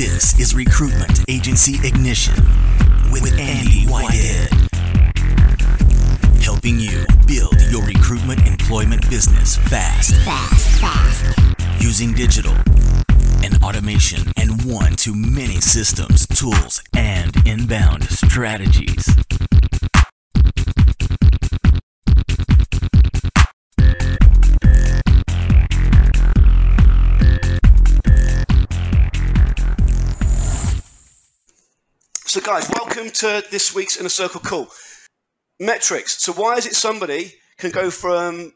This 0.00 0.40
is 0.40 0.54
Recruitment 0.54 1.26
Agency 1.28 1.74
Ignition 1.86 2.32
with, 3.12 3.38
Andy 3.38 3.84
Whitehead. 3.84 4.48
Helping 6.42 6.80
you 6.80 7.04
build 7.26 7.60
your 7.70 7.84
recruitment 7.84 8.46
employment 8.46 9.10
business 9.10 9.58
fast. 9.58 10.14
Fast, 10.24 10.80
fast. 10.80 11.82
Using 11.82 12.14
digital 12.14 12.54
and 13.44 13.62
automation 13.62 14.22
and 14.38 14.64
one 14.64 14.96
to 14.96 15.14
many 15.14 15.60
systems, 15.60 16.26
tools, 16.28 16.82
and 16.96 17.36
inbound 17.46 18.04
strategies. 18.04 19.06
So, 32.30 32.40
guys, 32.40 32.70
welcome 32.70 33.10
to 33.10 33.42
this 33.50 33.74
week's 33.74 33.96
Inner 33.96 34.08
Circle 34.08 34.42
call. 34.42 34.68
Metrics. 35.58 36.22
So, 36.22 36.32
why 36.32 36.54
is 36.54 36.64
it 36.64 36.76
somebody 36.76 37.34
can 37.58 37.72
go 37.72 37.90
from, 37.90 38.52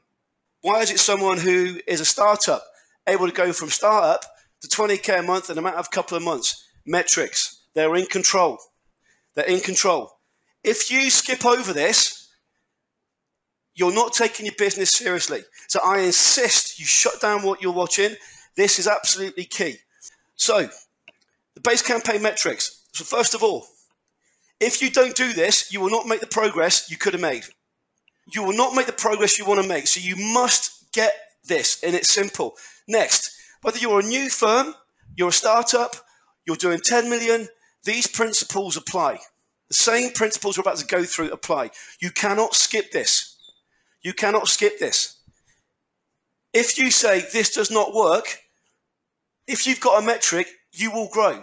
why 0.61 0.83
is 0.83 0.93
it 0.93 1.01
someone 1.01 1.39
who 1.39 1.81
is 1.89 1.99
a 1.99 2.05
startup 2.05 2.63
able 3.09 3.27
to 3.27 3.33
go 3.33 3.53
from 3.53 3.71
startup 3.71 4.25
to 4.63 4.69
20k 4.69 5.19
a 5.19 5.23
month 5.25 5.51
in 5.51 5.59
a 5.59 5.61
matter 5.61 5.79
of 5.79 5.89
a 5.89 5.93
couple 5.93 6.17
of 6.17 6.23
months? 6.23 6.65
Metrics. 6.87 7.65
They're 7.75 7.97
in 7.97 8.07
control. 8.07 8.59
They're 9.35 9.45
in 9.45 9.59
control. 9.59 10.13
If 10.63 10.93
you 10.93 11.11
skip 11.11 11.45
over 11.45 11.73
this, 11.73 12.29
you're 13.75 13.93
not 13.93 14.13
taking 14.13 14.47
your 14.47 14.55
business 14.57 14.93
seriously. 14.93 15.43
So, 15.67 15.81
I 15.85 15.99
insist 16.03 16.79
you 16.79 16.87
shut 16.87 17.21
down 17.21 17.43
what 17.43 17.61
you're 17.61 17.73
watching. 17.73 18.15
This 18.57 18.79
is 18.79 18.87
absolutely 18.87 19.47
key. 19.47 19.79
So, 20.37 20.69
the 21.57 21.61
base 21.61 21.83
campaign 21.83 22.23
metrics. 22.23 22.83
So, 22.95 23.03
first 23.05 23.35
of 23.35 23.43
all, 23.43 23.67
if 24.61 24.81
you 24.81 24.89
don't 24.89 25.17
do 25.17 25.33
this, 25.33 25.73
you 25.73 25.81
will 25.81 25.91
not 25.91 26.07
make 26.07 26.21
the 26.21 26.29
progress 26.29 26.89
you 26.89 26.97
could 26.97 27.13
have 27.13 27.21
made. 27.21 27.43
You 28.33 28.45
will 28.45 28.57
not 28.57 28.75
make 28.75 28.87
the 28.87 28.93
progress 28.93 29.37
you 29.37 29.45
want 29.45 29.61
to 29.61 29.69
make. 29.69 29.89
So, 29.89 30.01
you 30.01 30.15
must 30.33 30.93
get 30.93 31.13
this, 31.45 31.83
and 31.83 31.97
it's 31.97 32.13
simple. 32.13 32.57
Next, 32.87 33.33
whether 33.63 33.79
you're 33.79 33.99
a 33.99 34.05
new 34.05 34.31
firm, 34.31 34.75
you're 35.17 35.31
a 35.31 35.33
startup, 35.33 35.97
you're 36.47 36.57
doing 36.57 36.79
10 36.79 37.11
million, 37.11 37.49
these 37.83 38.07
principles 38.07 38.77
apply. 38.77 39.19
The 39.69 39.75
same 39.75 40.13
principles 40.13 40.57
we're 40.57 40.63
about 40.63 40.77
to 40.77 40.87
go 40.87 41.03
through 41.03 41.33
apply. 41.33 41.71
You 42.01 42.13
cannot 42.13 42.55
skip 42.55 42.93
this. 42.93 43.37
You 44.03 44.13
cannot 44.13 44.47
skip 44.47 44.79
this. 44.79 45.17
If 46.53 46.79
you 46.79 46.93
say 46.93 47.23
this 47.33 47.55
does 47.55 47.73
not 47.73 47.93
work, 47.93 48.39
if 49.49 49.67
you've 49.67 49.81
got 49.81 50.01
a 50.01 50.07
metric, 50.07 50.47
you 50.73 50.93
will 50.93 51.09
grow. 51.09 51.43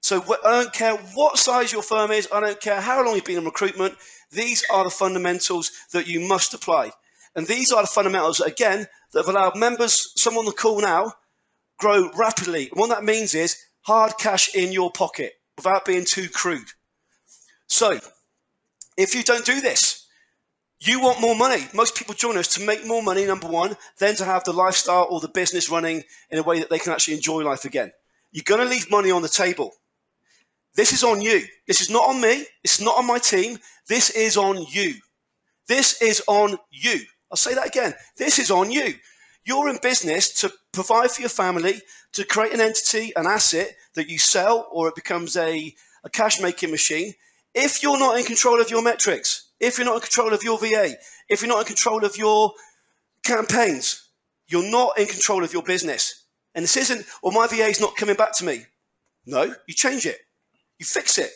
So 0.00 0.22
I 0.44 0.62
don't 0.62 0.72
care 0.72 0.96
what 1.14 1.38
size 1.38 1.72
your 1.72 1.82
firm 1.82 2.10
is, 2.10 2.28
I 2.32 2.40
don't 2.40 2.60
care 2.60 2.80
how 2.80 3.04
long 3.04 3.14
you've 3.14 3.24
been 3.24 3.38
in 3.38 3.44
recruitment, 3.44 3.94
these 4.30 4.64
are 4.70 4.84
the 4.84 4.90
fundamentals 4.90 5.72
that 5.92 6.06
you 6.06 6.20
must 6.20 6.54
apply. 6.54 6.92
And 7.34 7.46
these 7.46 7.72
are 7.72 7.82
the 7.82 7.88
fundamentals, 7.88 8.40
again, 8.40 8.86
that 9.12 9.26
have 9.26 9.34
allowed 9.34 9.56
members, 9.56 10.12
some 10.16 10.36
on 10.36 10.44
the 10.44 10.52
call 10.52 10.80
now, 10.80 11.12
grow 11.78 12.10
rapidly. 12.16 12.68
And 12.70 12.78
what 12.78 12.90
that 12.90 13.04
means 13.04 13.34
is 13.34 13.56
hard 13.82 14.12
cash 14.18 14.54
in 14.54 14.72
your 14.72 14.90
pocket 14.90 15.32
without 15.56 15.84
being 15.84 16.04
too 16.04 16.28
crude. 16.28 16.68
So 17.66 17.98
if 18.96 19.14
you 19.14 19.22
don't 19.22 19.44
do 19.44 19.60
this, 19.60 20.06
you 20.80 21.00
want 21.00 21.20
more 21.20 21.34
money. 21.34 21.66
Most 21.74 21.96
people 21.96 22.14
join 22.14 22.36
us 22.36 22.54
to 22.54 22.64
make 22.64 22.86
more 22.86 23.02
money, 23.02 23.24
number 23.26 23.48
one, 23.48 23.76
then 23.98 24.14
to 24.16 24.24
have 24.24 24.44
the 24.44 24.52
lifestyle 24.52 25.08
or 25.10 25.20
the 25.20 25.28
business 25.28 25.70
running 25.70 26.04
in 26.30 26.38
a 26.38 26.42
way 26.42 26.60
that 26.60 26.70
they 26.70 26.78
can 26.78 26.92
actually 26.92 27.14
enjoy 27.14 27.42
life 27.42 27.64
again. 27.64 27.92
You're 28.30 28.44
going 28.44 28.60
to 28.60 28.68
leave 28.68 28.90
money 28.90 29.10
on 29.10 29.22
the 29.22 29.28
table. 29.28 29.72
This 30.78 30.92
is 30.92 31.02
on 31.02 31.20
you. 31.20 31.44
This 31.66 31.80
is 31.80 31.90
not 31.90 32.08
on 32.08 32.20
me. 32.20 32.46
It's 32.62 32.80
not 32.80 32.98
on 32.98 33.04
my 33.04 33.18
team. 33.18 33.58
This 33.88 34.10
is 34.10 34.36
on 34.36 34.64
you. 34.70 34.94
This 35.66 36.00
is 36.00 36.22
on 36.28 36.56
you. 36.70 37.00
I'll 37.32 37.36
say 37.36 37.54
that 37.54 37.66
again. 37.66 37.94
This 38.16 38.38
is 38.38 38.52
on 38.52 38.70
you. 38.70 38.94
You're 39.44 39.70
in 39.70 39.80
business 39.82 40.42
to 40.42 40.52
provide 40.70 41.10
for 41.10 41.20
your 41.20 41.30
family, 41.30 41.82
to 42.12 42.24
create 42.24 42.52
an 42.52 42.60
entity, 42.60 43.12
an 43.16 43.26
asset 43.26 43.74
that 43.94 44.08
you 44.08 44.20
sell 44.20 44.68
or 44.70 44.86
it 44.86 44.94
becomes 44.94 45.36
a, 45.36 45.74
a 46.04 46.10
cash 46.10 46.40
making 46.40 46.70
machine. 46.70 47.12
If 47.56 47.82
you're 47.82 47.98
not 47.98 48.16
in 48.16 48.24
control 48.24 48.60
of 48.60 48.70
your 48.70 48.84
metrics, 48.84 49.48
if 49.58 49.78
you're 49.78 49.84
not 49.84 49.96
in 49.96 50.02
control 50.02 50.32
of 50.32 50.44
your 50.44 50.60
VA, 50.60 50.94
if 51.28 51.42
you're 51.42 51.48
not 51.48 51.58
in 51.58 51.66
control 51.66 52.04
of 52.04 52.16
your 52.16 52.52
campaigns, 53.24 54.08
you're 54.46 54.70
not 54.70 54.96
in 54.96 55.08
control 55.08 55.42
of 55.42 55.52
your 55.52 55.64
business. 55.64 56.22
And 56.54 56.62
this 56.62 56.76
isn't, 56.76 57.04
well, 57.20 57.32
my 57.32 57.48
VA 57.48 57.66
is 57.66 57.80
not 57.80 57.96
coming 57.96 58.14
back 58.14 58.36
to 58.36 58.44
me. 58.44 58.64
No, 59.26 59.52
you 59.66 59.74
change 59.74 60.06
it. 60.06 60.18
You 60.78 60.86
fix 60.86 61.18
it. 61.18 61.30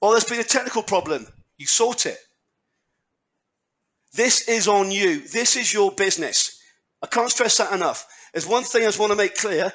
Or 0.00 0.12
there's 0.12 0.24
been 0.24 0.40
a 0.40 0.44
technical 0.44 0.82
problem. 0.82 1.26
You 1.58 1.66
sort 1.66 2.06
it. 2.06 2.18
This 4.14 4.48
is 4.48 4.68
on 4.68 4.90
you. 4.90 5.20
This 5.20 5.56
is 5.56 5.72
your 5.72 5.90
business. 5.90 6.60
I 7.02 7.06
can't 7.06 7.30
stress 7.30 7.58
that 7.58 7.72
enough. 7.72 8.06
There's 8.32 8.46
one 8.46 8.64
thing 8.64 8.82
I 8.82 8.86
just 8.86 8.98
want 8.98 9.12
to 9.12 9.16
make 9.16 9.36
clear. 9.36 9.72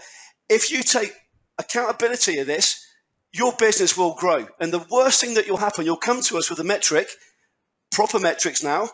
If 0.50 0.72
you 0.72 0.82
take 0.82 1.14
accountability 1.58 2.40
of 2.40 2.48
this, 2.48 2.86
your 3.34 3.54
business 3.54 3.98
will 3.98 4.16
grow. 4.16 4.48
And 4.60 4.74
the 4.74 4.86
worst 4.90 5.22
thing 5.22 5.36
that 5.36 5.50
will 5.50 5.58
happen, 5.58 5.86
you'll 5.86 5.98
come 5.98 6.22
to 6.22 6.38
us 6.38 6.50
with 6.50 6.60
a 6.60 6.64
metric, 6.64 7.08
proper 7.92 8.20
metrics 8.20 8.64
now, 8.64 8.90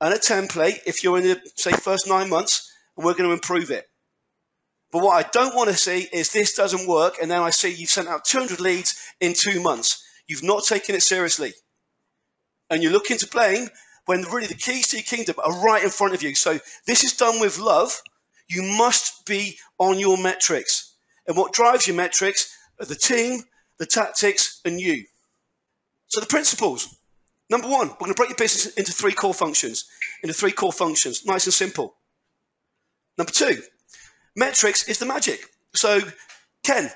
and 0.00 0.14
a 0.14 0.18
template 0.18 0.78
if 0.86 1.02
you're 1.02 1.18
in 1.18 1.24
the, 1.24 1.40
say, 1.56 1.72
first 1.72 2.08
nine 2.08 2.30
months, 2.30 2.70
and 2.96 3.04
we're 3.04 3.14
going 3.14 3.28
to 3.28 3.34
improve 3.34 3.70
it. 3.70 3.88
But 4.96 5.04
what 5.04 5.26
I 5.26 5.28
don't 5.28 5.54
want 5.54 5.68
to 5.68 5.76
see 5.76 6.08
is 6.10 6.30
this 6.30 6.54
doesn't 6.54 6.88
work, 6.88 7.16
and 7.20 7.30
then 7.30 7.42
I 7.42 7.50
see 7.50 7.70
you've 7.70 7.90
sent 7.90 8.08
out 8.08 8.24
200 8.24 8.60
leads 8.60 8.96
in 9.20 9.34
two 9.34 9.60
months. 9.60 10.02
You've 10.26 10.42
not 10.42 10.64
taken 10.64 10.94
it 10.94 11.02
seriously. 11.02 11.52
And 12.70 12.82
you're 12.82 12.92
looking 12.92 13.18
to 13.18 13.26
blame 13.26 13.68
when 14.06 14.22
really 14.22 14.46
the 14.46 14.54
keys 14.54 14.88
to 14.88 14.96
your 14.96 15.02
kingdom 15.02 15.36
are 15.44 15.62
right 15.62 15.84
in 15.84 15.90
front 15.90 16.14
of 16.14 16.22
you. 16.22 16.34
So 16.34 16.58
this 16.86 17.04
is 17.04 17.14
done 17.14 17.40
with 17.40 17.58
love. 17.58 18.00
You 18.48 18.62
must 18.62 19.26
be 19.26 19.58
on 19.76 19.98
your 19.98 20.16
metrics. 20.16 20.94
And 21.26 21.36
what 21.36 21.52
drives 21.52 21.86
your 21.86 21.96
metrics 21.96 22.56
are 22.80 22.86
the 22.86 22.94
team, 22.94 23.42
the 23.76 23.84
tactics, 23.84 24.62
and 24.64 24.80
you. 24.80 25.04
So 26.06 26.20
the 26.20 26.26
principles. 26.26 26.96
Number 27.50 27.68
one, 27.68 27.88
we're 27.88 27.96
going 27.96 28.14
to 28.14 28.16
break 28.16 28.30
your 28.30 28.38
business 28.38 28.72
into 28.76 28.92
three 28.92 29.12
core 29.12 29.34
functions. 29.34 29.84
Into 30.22 30.32
three 30.32 30.52
core 30.52 30.72
functions. 30.72 31.26
Nice 31.26 31.44
and 31.44 31.52
simple. 31.52 31.96
Number 33.18 33.32
two, 33.32 33.60
metrics 34.36 34.88
is 34.88 34.98
the 34.98 35.06
magic. 35.06 35.40
So, 35.74 36.00
Ken, 36.62 36.90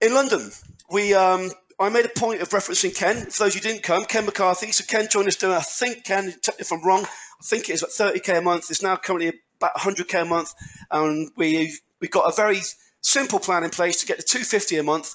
in 0.00 0.14
London, 0.14 0.50
we 0.90 1.14
um, 1.14 1.50
I 1.80 1.88
made 1.88 2.04
a 2.04 2.08
point 2.08 2.42
of 2.42 2.50
referencing 2.50 2.94
Ken. 2.94 3.26
For 3.26 3.44
those 3.44 3.54
who 3.54 3.60
didn't 3.60 3.84
come, 3.84 4.04
Ken 4.04 4.26
McCarthy. 4.26 4.72
So 4.72 4.84
Ken 4.84 5.08
joined 5.08 5.28
us 5.28 5.36
doing, 5.36 5.54
I 5.54 5.60
think, 5.60 6.04
Ken, 6.04 6.34
if 6.58 6.72
I'm 6.72 6.84
wrong, 6.84 7.04
I 7.04 7.44
think 7.44 7.68
it 7.68 7.74
is 7.74 7.82
about 7.82 8.14
30k 8.14 8.38
a 8.38 8.42
month. 8.42 8.70
It's 8.70 8.82
now 8.82 8.96
currently 8.96 9.40
about 9.60 9.76
100k 9.76 10.22
a 10.22 10.24
month, 10.24 10.54
and 10.90 11.30
we 11.36 11.76
we 12.00 12.08
got 12.08 12.32
a 12.32 12.34
very 12.34 12.60
simple 13.00 13.38
plan 13.38 13.64
in 13.64 13.70
place 13.70 14.00
to 14.00 14.06
get 14.06 14.18
to 14.18 14.24
250 14.24 14.78
a 14.78 14.82
month 14.82 15.14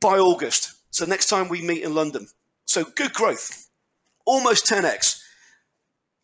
by 0.00 0.18
August. 0.18 0.72
So 0.90 1.04
next 1.04 1.26
time 1.26 1.48
we 1.48 1.62
meet 1.62 1.82
in 1.82 1.94
London. 1.94 2.26
So 2.64 2.84
good 2.84 3.12
growth, 3.12 3.68
almost 4.24 4.66
10x. 4.66 5.22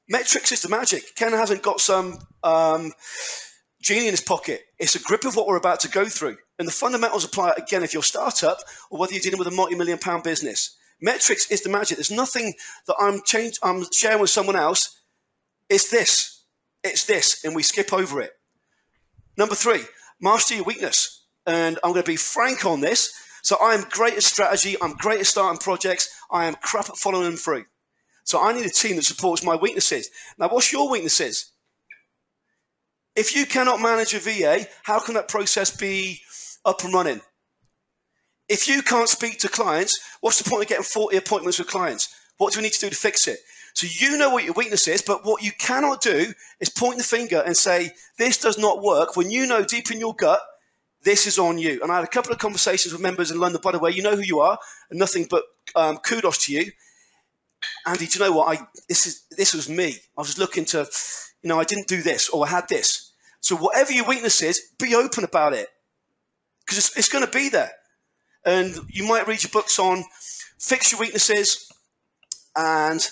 Metrics 0.09 0.51
is 0.51 0.63
the 0.63 0.69
magic. 0.69 1.15
Ken 1.15 1.33
hasn't 1.33 1.63
got 1.63 1.81
some. 1.81 2.19
Um, 2.43 2.93
genie 3.83 4.07
in 4.07 4.13
his 4.13 4.21
pocket. 4.21 4.63
It's 4.79 4.95
a 4.95 5.03
grip 5.03 5.25
of 5.25 5.37
what 5.37 5.47
we're 5.47 5.57
about 5.57 5.81
to 5.81 5.89
go 5.89 6.07
through. 6.07 6.39
And 6.59 6.67
the 6.67 6.73
fundamentals 6.73 7.25
apply 7.25 7.55
again 7.59 7.83
if 7.83 7.93
you're 7.93 8.01
a 8.01 8.05
startup 8.05 8.59
or 8.91 8.99
whether 8.99 9.13
you're 9.13 9.21
dealing 9.21 9.39
with 9.39 9.49
a 9.49 9.53
multi-million 9.53 9.99
pound 9.99 10.23
business. 10.23 10.77
Metrics 11.01 11.51
is 11.51 11.63
the 11.63 11.69
magic. 11.69 11.97
There's 11.97 12.11
nothing 12.11 12.55
that 12.87 12.97
I'm 12.99 13.21
change, 13.25 13.59
I'm 13.63 13.85
sharing 13.93 14.21
with 14.21 14.31
someone 14.31 14.57
else. 14.57 15.01
It's 15.69 15.91
this. 15.91 16.45
It's 16.85 17.05
this. 17.07 17.45
And 17.45 17.57
we 17.57 17.65
skip 17.65 17.93
over 17.93 18.21
it. 18.21 18.33
Number 19.37 19.57
three, 19.57 19.83
master 20.21 20.55
your 20.55 20.65
weakness. 20.65 21.25
And 21.45 21.79
I'm 21.83 21.93
going 21.93 22.05
to 22.05 22.11
be 22.11 22.17
frank 22.17 22.65
on 22.65 22.81
this. 22.81 23.13
So 23.43 23.57
I 23.61 23.75
am 23.75 23.85
great 23.91 24.15
at 24.15 24.23
strategy. 24.23 24.77
I'm 24.81 24.93
great 24.93 25.19
at 25.19 25.27
starting 25.27 25.59
projects. 25.59 26.09
I 26.31 26.45
am 26.45 26.55
crap 26.55 26.89
at 26.89 26.97
following 26.97 27.25
them 27.25 27.37
through. 27.37 27.65
So 28.25 28.41
I 28.41 28.53
need 28.53 28.67
a 28.67 28.71
team 28.71 28.95
that 28.97 29.05
supports 29.05 29.43
my 29.43 29.57
weaknesses. 29.57 30.09
Now, 30.39 30.49
what's 30.49 30.73
your 30.73 30.89
weaknesses? 30.89 31.52
If 33.15 33.37
you 33.37 33.45
cannot 33.47 33.81
manage 33.81 34.15
a 34.15 34.19
VA, 34.19 34.67
how 34.83 34.99
can 35.01 35.15
that 35.15 35.29
process 35.29 35.75
be 35.75 36.21
up 36.65 36.85
and 36.85 36.95
running? 36.95 37.21
If 38.49 38.69
you 38.69 38.83
can't 38.83 39.09
speak 39.09 39.39
to 39.41 39.49
clients, 39.49 39.99
what's 40.21 40.43
the 40.43 40.49
point 40.49 40.63
of 40.63 40.69
getting 40.69 40.85
40 40.85 41.17
appointments 41.17 41.59
with 41.59 41.69
clients? 41.69 42.15
What 42.39 42.53
do 42.53 42.59
we 42.59 42.65
need 42.65 42.73
to 42.73 42.81
do 42.81 42.91
to 42.91 42.97
fix 42.97 43.29
it? 43.29 43.39
So 43.75 43.87
you 43.91 44.19
know 44.19 44.31
what 44.31 44.45
your 44.45 44.55
weakness 44.55 44.89
is, 44.89 45.03
but 45.03 45.25
what 45.25 45.43
you 45.43 45.53
cannot 45.53 46.03
do 46.03 46.33
is 46.61 46.69
point 46.69 46.99
the 46.99 47.05
finger 47.05 47.43
and 47.45 47.57
say, 47.57 47.93
this 48.19 48.39
does 48.39 48.59
not 48.59 48.83
work 48.83 49.17
when 49.17 49.31
you 49.31 49.47
know 49.47 49.65
deep 49.65 49.91
in 49.91 49.99
your 49.99 50.15
gut, 50.15 50.41
this 51.03 51.27
is 51.27 51.39
on 51.39 51.59
you. 51.59 51.81
And 51.83 51.91
I 51.91 51.97
had 51.97 52.05
a 52.05 52.09
couple 52.09 52.33
of 52.33 52.39
conversations 52.39 52.93
with 52.93 53.03
members 53.03 53.31
in 53.31 53.41
London, 53.41 53.61
by 53.63 53.73
the 53.73 53.79
way, 53.79 53.91
you 53.91 54.03
know 54.03 54.17
who 54.17 54.23
you 54.23 54.41
are, 54.41 54.59
and 54.91 54.99
nothing 54.99 55.27
but 55.29 55.45
um, 55.75 55.99
kudos 55.99 56.47
to 56.47 56.53
you. 56.53 56.71
Andy, 57.87 58.07
do 58.07 58.19
you 58.19 58.25
know 58.25 58.33
what? 58.33 58.59
I 58.59 58.67
this 58.89 59.07
is 59.07 59.23
this 59.31 59.55
was 59.55 59.69
me. 59.69 59.97
I 60.17 60.21
was 60.21 60.39
looking 60.39 60.65
to 60.67 60.87
you 61.43 61.49
know, 61.49 61.61
I 61.61 61.65
didn't 61.65 61.89
do 61.89 62.03
this 62.03 62.29
or 62.31 62.47
I 62.47 62.51
had 62.51 62.69
this. 62.69 63.13
So 63.41 63.57
whatever 63.57 63.93
your 63.93 64.07
weakness 64.07 64.43
is, 64.43 64.61
be 64.79 64.95
open 64.95 65.25
about 65.25 65.53
it. 65.55 65.69
because 66.65 66.79
it's, 66.79 66.97
it's 66.97 67.09
going 67.09 67.25
to 67.25 67.31
be 67.31 67.49
there. 67.49 67.73
And 68.45 68.75
you 68.89 69.07
might 69.07 69.27
read 69.29 69.43
your 69.43 69.51
books 69.51 69.79
on 69.79 70.05
fix 70.59 70.93
your 70.93 71.01
weaknesses 71.01 71.71
and 72.57 73.05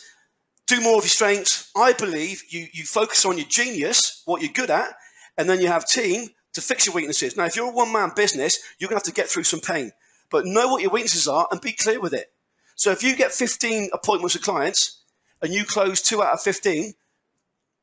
do 0.69 0.81
more 0.81 0.99
of 0.99 1.05
your 1.05 1.09
strengths. 1.09 1.71
I 1.77 1.93
believe 1.95 2.43
you, 2.51 2.67
you 2.73 2.85
focus 2.85 3.25
on 3.25 3.39
your 3.39 3.47
genius, 3.49 4.23
what 4.25 4.43
you're 4.43 4.53
good 4.53 4.71
at, 4.71 4.95
and 5.37 5.49
then 5.49 5.61
you 5.61 5.69
have 5.69 5.87
team 5.87 6.29
to 6.55 6.61
fix 6.61 6.87
your 6.87 6.95
weaknesses. 6.95 7.37
Now, 7.37 7.47
if 7.47 7.57
you're 7.57 7.69
a 7.69 7.73
one 7.75 7.93
man 7.93 8.13
business, 8.15 8.59
you're 8.79 8.89
going 8.89 9.01
to 9.01 9.07
have 9.07 9.15
to 9.15 9.21
get 9.21 9.29
through 9.29 9.45
some 9.45 9.61
pain, 9.61 9.91
but 10.31 10.47
know 10.47 10.69
what 10.69 10.83
your 10.83 10.91
weaknesses 10.93 11.29
are 11.29 11.49
and 11.51 11.61
be 11.61 11.73
clear 11.73 12.01
with 12.01 12.15
it. 12.15 12.31
So 12.77 12.93
if 12.93 13.03
you 13.03 13.17
get 13.17 13.33
15 13.33 13.91
appointments 13.93 14.35
with 14.35 14.45
clients 14.45 15.03
and 15.43 15.53
you 15.53 15.65
close 15.65 16.03
two 16.03 16.23
out 16.23 16.35
of 16.35 16.43
15, 16.43 16.95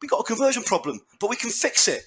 we 0.01 0.07
got 0.07 0.19
a 0.19 0.23
conversion 0.23 0.63
problem, 0.63 0.99
but 1.19 1.29
we 1.29 1.35
can 1.35 1.49
fix 1.49 1.87
it. 1.87 2.03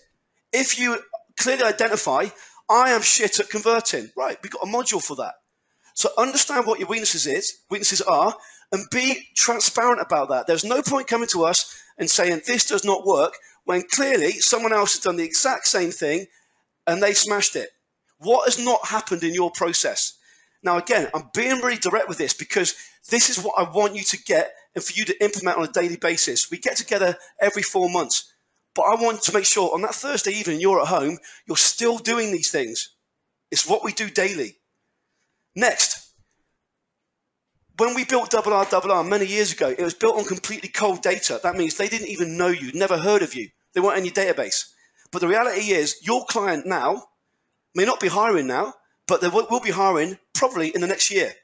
If 0.53 0.79
you 0.79 0.99
clearly 1.39 1.65
identify, 1.65 2.27
I 2.69 2.91
am 2.91 3.03
shit 3.03 3.41
at 3.41 3.51
converting, 3.51 4.11
right? 4.17 4.39
We've 4.43 4.53
got 4.53 4.63
a 4.63 4.71
module 4.71 5.03
for 5.03 5.17
that. 5.17 5.35
So 5.95 6.11
understand 6.17 6.67
what 6.67 6.79
your 6.79 6.89
weaknesses 6.89 7.27
is, 7.27 7.59
weaknesses 7.69 8.01
are, 8.01 8.35
and 8.73 8.87
be 8.91 9.27
transparent 9.37 10.01
about 10.01 10.29
that. 10.29 10.47
There's 10.47 10.65
no 10.65 10.83
point 10.83 11.09
coming 11.09 11.29
to 11.29 11.45
us 11.45 11.75
and 11.99 12.09
saying 12.09 12.43
this 12.47 12.67
does 12.67 12.85
not 12.85 13.05
work 13.05 13.35
when 13.65 13.83
clearly 13.83 14.33
someone 14.33 14.73
else 14.73 14.95
has 14.95 15.03
done 15.03 15.17
the 15.17 15.25
exact 15.25 15.67
same 15.67 15.91
thing 15.91 16.27
and 16.87 17.03
they 17.03 17.13
smashed 17.13 17.57
it. 17.57 17.71
What 18.19 18.47
has 18.47 18.65
not 18.65 18.87
happened 18.87 19.25
in 19.25 19.35
your 19.35 19.51
process? 19.51 20.17
Now, 20.62 20.77
again, 20.77 21.09
I'm 21.15 21.31
being 21.35 21.61
really 21.61 21.79
direct 21.79 22.09
with 22.09 22.19
this 22.19 22.35
because 22.35 22.75
this 23.09 23.31
is 23.31 23.43
what 23.43 23.55
I 23.57 23.71
want 23.71 23.95
you 23.95 24.03
to 24.03 24.23
get 24.25 24.53
and 24.75 24.85
for 24.85 24.93
you 24.93 25.05
to 25.07 25.25
implement 25.25 25.59
on 25.59 25.65
a 25.65 25.73
daily 25.73 25.97
basis. 25.97 26.51
We 26.51 26.59
get 26.59 26.77
together 26.77 27.17
every 27.41 27.62
four 27.62 27.89
months, 27.89 28.33
but 28.75 28.83
I 28.83 29.03
want 29.03 29.23
to 29.23 29.33
make 29.33 29.47
sure 29.47 29.73
on 29.73 29.83
that 29.83 29.95
Thursday 29.95 30.33
evening 30.33 30.61
you're 30.61 30.81
at 30.81 30.89
home, 30.89 31.19
you're 31.47 31.57
still 31.57 31.99
doing 31.99 32.31
these 32.31 32.51
things. 32.51 32.91
It's 33.51 33.67
what 33.67 33.83
we 33.83 33.93
do 33.93 34.11
daily. 34.11 34.59
Next, 35.57 36.12
when 37.79 37.95
we 37.95 38.05
built 38.05 38.31
Double 38.31 38.53
R 38.53 38.67
Double 38.67 38.93
R 38.93 39.03
many 39.03 39.27
years 39.27 39.53
ago, 39.53 39.69
it 39.71 39.83
was 39.83 39.95
built 39.95 40.17
on 40.17 40.25
completely 40.25 40.69
cold 40.69 41.03
data. 41.03 41.41
That 41.43 41.57
means 41.57 41.77
they 41.77 41.89
didn't 41.89 42.09
even 42.09 42.37
know 42.37 42.49
you, 42.49 42.73
never 42.73 42.99
heard 42.99 43.23
of 43.23 43.35
you. 43.35 43.49
They 43.75 43.81
weren't 43.81 43.99
in 43.99 44.05
your 44.05 44.15
database. 44.15 44.67
But 45.11 45.21
the 45.21 45.29
reality 45.29 45.71
is, 45.73 45.97
your 46.03 46.25
client 46.27 46.67
now 46.67 47.09
may 47.75 47.85
not 47.85 47.99
be 47.99 48.09
hiring 48.09 48.47
now, 48.47 48.75
but 49.11 49.21
they 49.21 49.29
will 49.29 49.59
be 49.59 49.73
hiring 49.73 50.17
probably 50.35 50.69
in 50.73 50.81
the 50.81 50.87
next 50.87 51.11
year. 51.11 51.35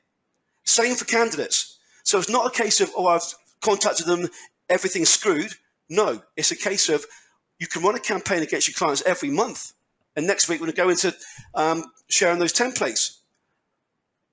Same 0.62 0.94
for 0.94 1.04
candidates. 1.04 1.78
So 2.04 2.16
it's 2.16 2.30
not 2.30 2.46
a 2.46 2.56
case 2.56 2.80
of, 2.80 2.92
oh, 2.96 3.08
I've 3.08 3.34
contacted 3.60 4.06
them, 4.06 4.28
everything's 4.68 5.08
screwed. 5.08 5.50
No, 5.88 6.22
it's 6.36 6.52
a 6.52 6.56
case 6.56 6.88
of 6.88 7.04
you 7.58 7.66
can 7.66 7.82
run 7.82 7.96
a 7.96 8.00
campaign 8.00 8.44
against 8.44 8.68
your 8.68 8.76
clients 8.76 9.02
every 9.04 9.30
month. 9.30 9.72
And 10.14 10.28
next 10.28 10.48
week, 10.48 10.60
we're 10.60 10.66
going 10.66 10.76
to 10.76 10.82
go 10.82 10.88
into 10.90 11.16
um, 11.56 11.84
sharing 12.08 12.38
those 12.38 12.52
templates. 12.52 13.18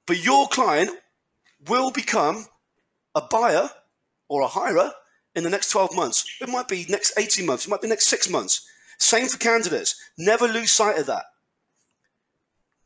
But 0.05 0.23
your 0.23 0.47
client 0.47 0.91
will 1.67 1.89
become 1.89 2.45
a 3.15 3.21
buyer 3.21 3.67
or 4.29 4.43
a 4.43 4.47
hirer 4.47 4.91
in 5.33 5.43
the 5.43 5.49
next 5.49 5.71
12 5.71 5.95
months. 5.95 6.23
It 6.39 6.49
might 6.49 6.67
be 6.67 6.85
next 6.87 7.13
18 7.17 7.47
months. 7.47 7.65
It 7.65 7.69
might 7.69 7.81
be 7.81 7.87
next 7.87 8.05
six 8.05 8.29
months. 8.29 8.67
Same 8.99 9.27
for 9.27 9.39
candidates. 9.39 9.95
Never 10.19 10.47
lose 10.47 10.71
sight 10.71 10.99
of 10.99 11.07
that. 11.07 11.25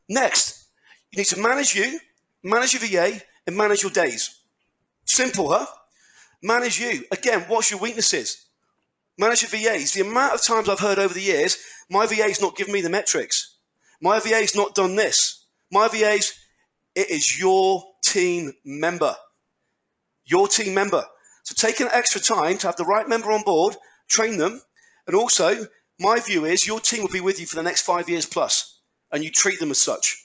Next, 0.08 0.66
you 1.10 1.18
need 1.18 1.26
to 1.26 1.40
manage 1.40 1.74
you, 1.74 2.00
manage 2.42 2.74
your 2.74 2.82
VA, 2.82 3.20
and 3.46 3.56
manage 3.56 3.82
your 3.82 3.92
days. 3.92 4.40
Simple, 5.04 5.50
huh? 5.50 5.66
Manage 6.42 6.80
you. 6.80 7.04
Again, 7.10 7.44
what's 7.48 7.70
your 7.70 7.80
weaknesses? 7.80 8.46
Manage 9.18 9.42
your 9.42 9.50
VAs. 9.50 9.92
The 9.92 10.02
amount 10.02 10.34
of 10.34 10.42
times 10.42 10.68
I've 10.68 10.78
heard 10.78 10.98
over 10.98 11.12
the 11.12 11.20
years, 11.20 11.58
my 11.90 12.06
VA's 12.06 12.40
not 12.40 12.56
giving 12.56 12.72
me 12.72 12.80
the 12.80 12.90
metrics. 12.90 13.56
My 14.00 14.20
VA's 14.20 14.54
not 14.54 14.74
done 14.74 14.94
this. 14.94 15.44
My 15.70 15.88
VA's, 15.88 16.32
it 16.94 17.10
is 17.10 17.38
your 17.38 17.84
team 18.04 18.52
member. 18.64 19.16
Your 20.24 20.46
team 20.46 20.74
member. 20.74 21.04
So 21.42 21.54
take 21.54 21.80
an 21.80 21.88
extra 21.90 22.20
time 22.20 22.58
to 22.58 22.66
have 22.68 22.76
the 22.76 22.84
right 22.84 23.08
member 23.08 23.32
on 23.32 23.42
board, 23.42 23.74
train 24.08 24.36
them, 24.36 24.60
and 25.06 25.16
also 25.16 25.66
my 25.98 26.20
view 26.20 26.44
is 26.44 26.66
your 26.66 26.80
team 26.80 27.02
will 27.02 27.08
be 27.08 27.20
with 27.20 27.40
you 27.40 27.46
for 27.46 27.56
the 27.56 27.62
next 27.62 27.82
five 27.82 28.08
years 28.08 28.26
plus, 28.26 28.77
and 29.12 29.24
you 29.24 29.30
treat 29.30 29.60
them 29.60 29.70
as 29.70 29.78
such. 29.78 30.24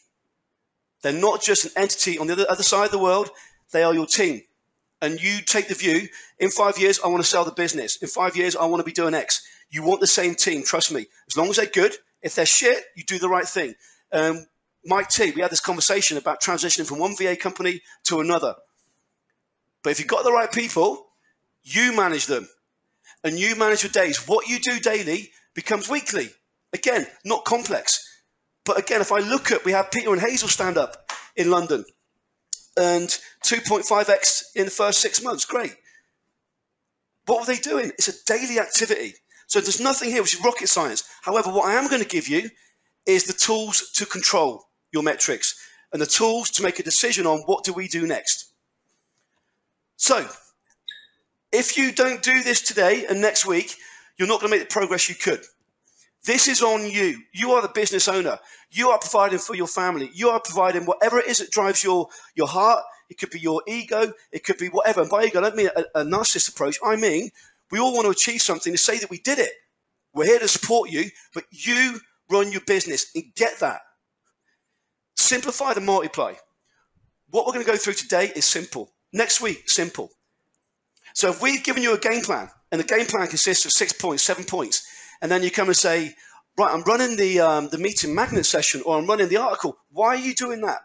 They're 1.02 1.14
not 1.14 1.42
just 1.42 1.66
an 1.66 1.72
entity 1.76 2.18
on 2.18 2.28
the 2.28 2.34
other, 2.34 2.46
other 2.50 2.64
side 2.64 2.86
of 2.86 2.92
the 2.92 3.00
world, 3.00 3.30
they 3.72 3.84
are 3.84 3.94
your 3.94 4.06
team. 4.06 4.42
And 5.02 5.22
you 5.22 5.42
take 5.42 5.68
the 5.68 5.76
view 5.76 6.08
in 6.40 6.50
five 6.50 6.78
years, 6.78 7.00
I 7.04 7.10
want 7.10 7.22
to 7.22 7.30
sell 7.30 7.44
the 7.44 7.52
business. 7.52 7.98
In 7.98 8.08
five 8.08 8.38
years, 8.38 8.56
I 8.56 8.66
want 8.66 8.80
to 8.80 8.86
be 8.86 8.94
doing 8.94 9.14
X. 9.14 9.46
You 9.70 9.84
want 9.84 10.00
the 10.00 10.08
same 10.08 10.36
team, 10.36 10.64
trust 10.64 10.94
me. 10.94 11.08
As 11.28 11.36
long 11.36 11.50
as 11.50 11.58
they're 11.58 11.66
good, 11.66 11.94
if 12.22 12.36
they're 12.36 12.46
shit, 12.46 12.82
you 12.96 13.04
do 13.04 13.20
the 13.20 13.28
right 13.28 13.46
thing. 13.46 13.76
Um, 14.14 14.46
Mike 14.86 15.10
T, 15.10 15.32
we 15.32 15.42
had 15.42 15.52
this 15.52 15.60
conversation 15.60 16.18
about 16.18 16.42
transitioning 16.42 16.88
from 16.88 17.00
one 17.00 17.18
VA 17.18 17.36
company 17.36 17.82
to 18.06 18.22
another. 18.22 18.56
But 19.84 19.92
if 19.92 20.00
you've 20.00 20.08
got 20.08 20.24
the 20.24 20.32
right 20.32 20.52
people, 20.52 21.06
you 21.64 21.96
manage 21.96 22.26
them 22.26 22.48
and 23.24 23.38
you 23.38 23.56
manage 23.56 23.84
your 23.84 23.92
days. 23.92 24.28
What 24.28 24.48
you 24.48 24.60
do 24.60 24.80
daily 24.80 25.32
becomes 25.54 25.90
weekly. 25.90 26.30
Again, 26.74 27.06
not 27.26 27.46
complex. 27.46 28.10
But 28.65 28.80
again, 28.80 29.01
if 29.01 29.12
I 29.12 29.19
look 29.19 29.51
at, 29.51 29.65
we 29.65 29.74
have 29.74 29.92
Peter 29.92 30.12
and 30.12 30.21
Hazel 30.21 30.48
stand 30.48 30.77
up 30.77 31.12
in 31.36 31.50
London 31.50 31.83
and 32.77 33.07
2.5x 33.44 34.56
in 34.56 34.65
the 34.65 34.71
first 34.71 35.01
six 35.01 35.21
months. 35.21 35.45
Great. 35.45 35.75
What 37.25 37.42
were 37.42 37.54
they 37.54 37.60
doing? 37.60 37.92
It's 37.98 38.07
a 38.07 38.25
daily 38.25 38.60
activity. 38.60 39.15
So 39.48 39.60
there's 39.60 39.80
nothing 39.80 40.10
here 40.10 40.21
which 40.21 40.33
is 40.33 40.44
rocket 40.44 40.68
science. 40.68 41.04
However, 41.21 41.51
what 41.51 41.68
I 41.68 41.75
am 41.75 41.89
going 41.89 42.01
to 42.01 42.07
give 42.07 42.27
you 42.27 42.50
is 43.06 43.25
the 43.25 43.33
tools 43.33 43.92
to 43.95 44.06
control 44.06 44.65
your 44.92 45.04
metrics 45.04 45.56
and 45.92 46.01
the 46.01 46.06
tools 46.06 46.50
to 46.51 46.63
make 46.63 46.80
a 46.80 46.83
decision 46.83 47.27
on 47.27 47.39
what 47.42 47.63
do 47.63 47.74
we 47.74 47.88
do 47.88 48.07
next. 48.07 48.51
So, 49.98 50.27
if 51.51 51.77
you 51.77 51.92
don't 51.92 52.24
do 52.24 52.42
this 52.42 52.62
today 52.62 53.06
and 53.06 53.21
next 53.21 53.45
week, 53.45 53.75
you're 54.18 54.27
not 54.27 54.39
going 54.39 54.51
to 54.51 54.57
make 54.57 54.68
the 54.68 54.74
progress 54.74 55.07
you 55.07 55.15
could. 55.15 55.44
This 56.25 56.48
is 56.48 56.62
on 56.62 56.90
you. 56.90 57.22
You 57.34 57.52
are 57.52 57.62
the 57.62 57.68
business 57.68 58.08
owner. 58.08 58.40
You 58.72 58.90
are 58.90 59.00
providing 59.00 59.40
for 59.40 59.56
your 59.56 59.68
family. 59.68 60.10
You 60.14 60.30
are 60.30 60.40
providing 60.40 60.86
whatever 60.86 61.20
it 61.20 61.28
is 61.28 61.40
that 61.40 61.52
drives 61.52 61.84
your, 61.84 62.08
your 62.36 62.48
heart. 62.48 62.84
It 63.10 63.18
could 63.18 63.30
be 63.30 63.40
your 63.40 63.62
ego. 63.68 64.14
It 64.31 64.44
could 64.46 64.58
be 64.58 64.68
whatever. 64.68 65.02
And 65.02 65.10
by 65.10 65.25
ego, 65.25 65.40
I 65.40 65.42
don't 65.44 65.56
mean 65.56 65.70
a, 65.75 66.00
a 66.00 66.04
narcissist 66.06 66.50
approach. 66.50 66.80
I 66.84 66.96
mean, 66.96 67.30
we 67.72 67.80
all 67.80 67.94
want 67.94 68.06
to 68.06 68.12
achieve 68.12 68.42
something 68.42 68.72
to 68.72 68.78
say 68.78 69.00
that 69.00 69.10
we 69.10 69.20
did 69.20 69.40
it. 69.40 69.52
We're 70.14 70.25
here 70.25 70.40
to 70.40 70.48
support 70.48 70.90
you, 70.90 71.10
but 71.34 71.44
you 71.52 72.00
run 72.30 72.52
your 72.52 72.62
business 72.62 73.08
and 73.16 73.25
get 73.36 73.60
that. 73.60 73.82
Simplify 75.15 75.74
the 75.74 75.82
multiply. 75.82 76.34
What 77.32 77.46
we're 77.46 77.53
going 77.53 77.65
to 77.65 77.72
go 77.72 77.77
through 77.77 77.94
today 77.94 78.32
is 78.36 78.46
simple. 78.46 78.92
Next 79.12 79.42
week, 79.42 79.70
simple. 79.70 80.10
So 81.15 81.30
if 81.30 81.42
we've 81.42 81.63
given 81.63 81.84
you 81.84 81.94
a 81.94 82.00
game 82.00 82.22
plan, 82.22 82.50
and 82.72 82.80
the 82.80 82.86
game 82.86 83.06
plan 83.06 83.27
consists 83.27 83.65
of 83.65 83.72
six 83.72 83.94
points, 83.94 84.24
seven 84.24 84.46
points, 84.46 84.84
and 85.22 85.32
then 85.32 85.43
you 85.43 85.51
come 85.51 85.67
and 85.67 85.77
say, 85.77 86.15
right, 86.58 86.74
I'm 86.74 86.84
running 86.84 87.17
the 87.17 87.39
um, 87.39 87.70
the 87.70 87.77
meeting 87.77 88.13
magnet 88.15 88.46
session, 88.46 88.82
or 88.86 88.98
I'm 88.98 89.08
running 89.08 89.29
the 89.29 89.38
article. 89.38 89.77
Why 89.91 90.10
are 90.10 90.15
you 90.17 90.34
doing 90.34 90.62
that? 90.62 90.79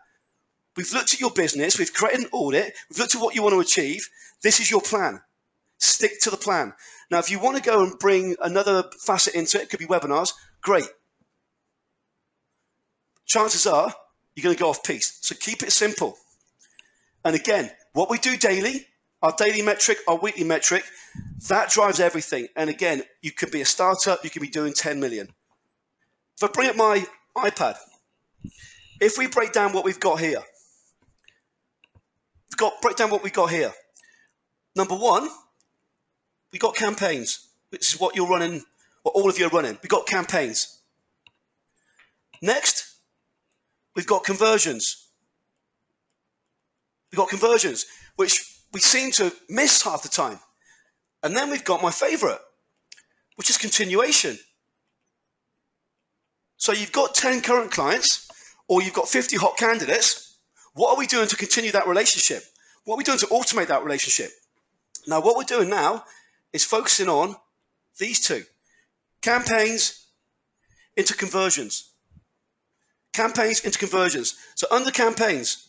We've 0.76 0.92
looked 0.92 1.14
at 1.14 1.20
your 1.20 1.30
business, 1.30 1.78
we've 1.78 1.92
created 1.92 2.20
an 2.20 2.30
audit, 2.32 2.72
we've 2.88 2.98
looked 2.98 3.16
at 3.16 3.20
what 3.20 3.34
you 3.34 3.42
want 3.42 3.54
to 3.54 3.60
achieve. 3.60 4.08
This 4.42 4.60
is 4.60 4.70
your 4.70 4.80
plan. 4.80 5.20
Stick 5.78 6.20
to 6.22 6.30
the 6.30 6.36
plan. 6.36 6.72
Now, 7.10 7.18
if 7.18 7.30
you 7.30 7.38
want 7.40 7.56
to 7.56 7.62
go 7.62 7.82
and 7.82 7.98
bring 7.98 8.36
another 8.40 8.84
facet 9.04 9.34
into 9.34 9.58
it, 9.58 9.64
it 9.64 9.70
could 9.70 9.80
be 9.80 9.86
webinars, 9.86 10.32
great. 10.62 10.86
Chances 13.26 13.66
are 13.66 13.92
you're 14.34 14.44
going 14.44 14.54
to 14.54 14.62
go 14.62 14.70
off 14.70 14.84
piece. 14.84 15.18
So 15.20 15.34
keep 15.34 15.62
it 15.64 15.72
simple. 15.72 16.16
And 17.24 17.34
again, 17.34 17.70
what 17.92 18.08
we 18.08 18.18
do 18.18 18.36
daily, 18.36 18.86
our 19.22 19.32
daily 19.36 19.62
metric, 19.62 19.98
our 20.06 20.16
weekly 20.16 20.44
metric, 20.44 20.84
that 21.48 21.70
drives 21.70 22.00
everything. 22.00 22.48
And 22.56 22.70
again, 22.70 23.02
you 23.22 23.32
could 23.32 23.50
be 23.50 23.60
a 23.60 23.64
startup, 23.66 24.24
you 24.24 24.30
could 24.30 24.42
be 24.42 24.48
doing 24.48 24.72
10 24.72 25.00
million. 25.00 25.28
If 26.36 26.44
I 26.44 26.52
bring 26.52 26.68
up 26.68 26.76
my 26.76 27.04
iPad, 27.36 27.76
if 29.00 29.18
we 29.18 29.26
break 29.26 29.52
down 29.52 29.72
what 29.72 29.84
we've 29.84 30.00
got 30.00 30.20
here, 30.20 30.42
we've 32.50 32.56
got 32.56 32.80
break 32.80 32.96
down 32.96 33.10
what 33.10 33.22
we've 33.22 33.32
got 33.32 33.50
here. 33.50 33.72
Number 34.76 34.94
one, 34.94 35.28
we 36.52 36.58
got 36.58 36.76
campaigns, 36.76 37.48
which 37.70 37.94
is 37.94 38.00
what 38.00 38.14
you're 38.14 38.28
running, 38.28 38.62
what 39.02 39.12
all 39.12 39.28
of 39.28 39.38
you 39.38 39.46
are 39.46 39.50
running. 39.50 39.78
We've 39.82 39.90
got 39.90 40.06
campaigns. 40.06 40.78
Next, 42.40 42.98
we've 43.96 44.06
got 44.06 44.24
conversions. 44.24 45.08
We've 47.10 47.18
got 47.18 47.28
conversions, 47.28 47.86
which 48.16 48.57
we 48.72 48.80
seem 48.80 49.10
to 49.12 49.32
miss 49.48 49.82
half 49.82 50.02
the 50.02 50.08
time. 50.08 50.38
And 51.22 51.36
then 51.36 51.50
we've 51.50 51.64
got 51.64 51.82
my 51.82 51.90
favorite, 51.90 52.40
which 53.36 53.50
is 53.50 53.58
continuation. 53.58 54.38
So 56.56 56.72
you've 56.72 56.92
got 56.92 57.14
10 57.14 57.40
current 57.40 57.70
clients, 57.70 58.28
or 58.68 58.82
you've 58.82 58.94
got 58.94 59.08
50 59.08 59.36
hot 59.36 59.56
candidates. 59.56 60.36
What 60.74 60.90
are 60.90 60.98
we 60.98 61.06
doing 61.06 61.28
to 61.28 61.36
continue 61.36 61.72
that 61.72 61.86
relationship? 61.88 62.42
What 62.84 62.94
are 62.94 62.98
we 62.98 63.04
doing 63.04 63.18
to 63.18 63.26
automate 63.26 63.68
that 63.68 63.84
relationship? 63.84 64.30
Now, 65.06 65.20
what 65.20 65.36
we're 65.36 65.44
doing 65.44 65.70
now 65.70 66.04
is 66.52 66.64
focusing 66.64 67.08
on 67.08 67.36
these 67.98 68.20
two 68.20 68.44
campaigns 69.22 70.06
into 70.96 71.14
conversions. 71.14 71.90
campaigns 73.12 73.60
into 73.60 73.78
conversions. 73.78 74.36
So 74.54 74.66
under 74.70 74.90
campaigns, 74.90 75.67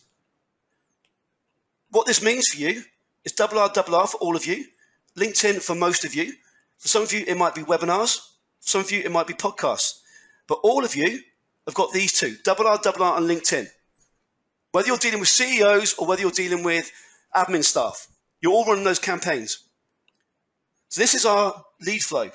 what 1.90 2.06
this 2.06 2.22
means 2.22 2.48
for 2.48 2.58
you 2.58 2.82
is 3.24 3.32
double 3.32 3.58
R, 3.58 3.70
double 3.72 3.94
R 3.94 4.06
for 4.06 4.18
all 4.18 4.36
of 4.36 4.46
you, 4.46 4.64
LinkedIn 5.16 5.62
for 5.62 5.74
most 5.74 6.04
of 6.04 6.14
you. 6.14 6.32
For 6.78 6.88
some 6.88 7.02
of 7.02 7.12
you, 7.12 7.24
it 7.26 7.36
might 7.36 7.54
be 7.54 7.62
webinars. 7.62 8.18
For 8.60 8.68
some 8.68 8.80
of 8.80 8.90
you, 8.90 9.00
it 9.00 9.12
might 9.12 9.26
be 9.26 9.34
podcasts. 9.34 10.00
But 10.46 10.60
all 10.62 10.84
of 10.84 10.96
you 10.96 11.20
have 11.66 11.74
got 11.74 11.92
these 11.92 12.12
two, 12.12 12.36
double 12.44 12.66
R, 12.66 12.78
double 12.82 13.02
R, 13.02 13.18
and 13.18 13.28
LinkedIn. 13.28 13.66
Whether 14.72 14.88
you're 14.88 14.98
dealing 14.98 15.20
with 15.20 15.28
CEOs 15.28 15.94
or 15.94 16.06
whether 16.06 16.22
you're 16.22 16.30
dealing 16.30 16.62
with 16.62 16.90
admin 17.34 17.64
staff, 17.64 18.06
you're 18.40 18.52
all 18.52 18.64
running 18.64 18.84
those 18.84 18.98
campaigns. 18.98 19.64
So 20.88 21.00
this 21.00 21.14
is 21.14 21.26
our 21.26 21.64
lead 21.80 22.02
flow. 22.02 22.30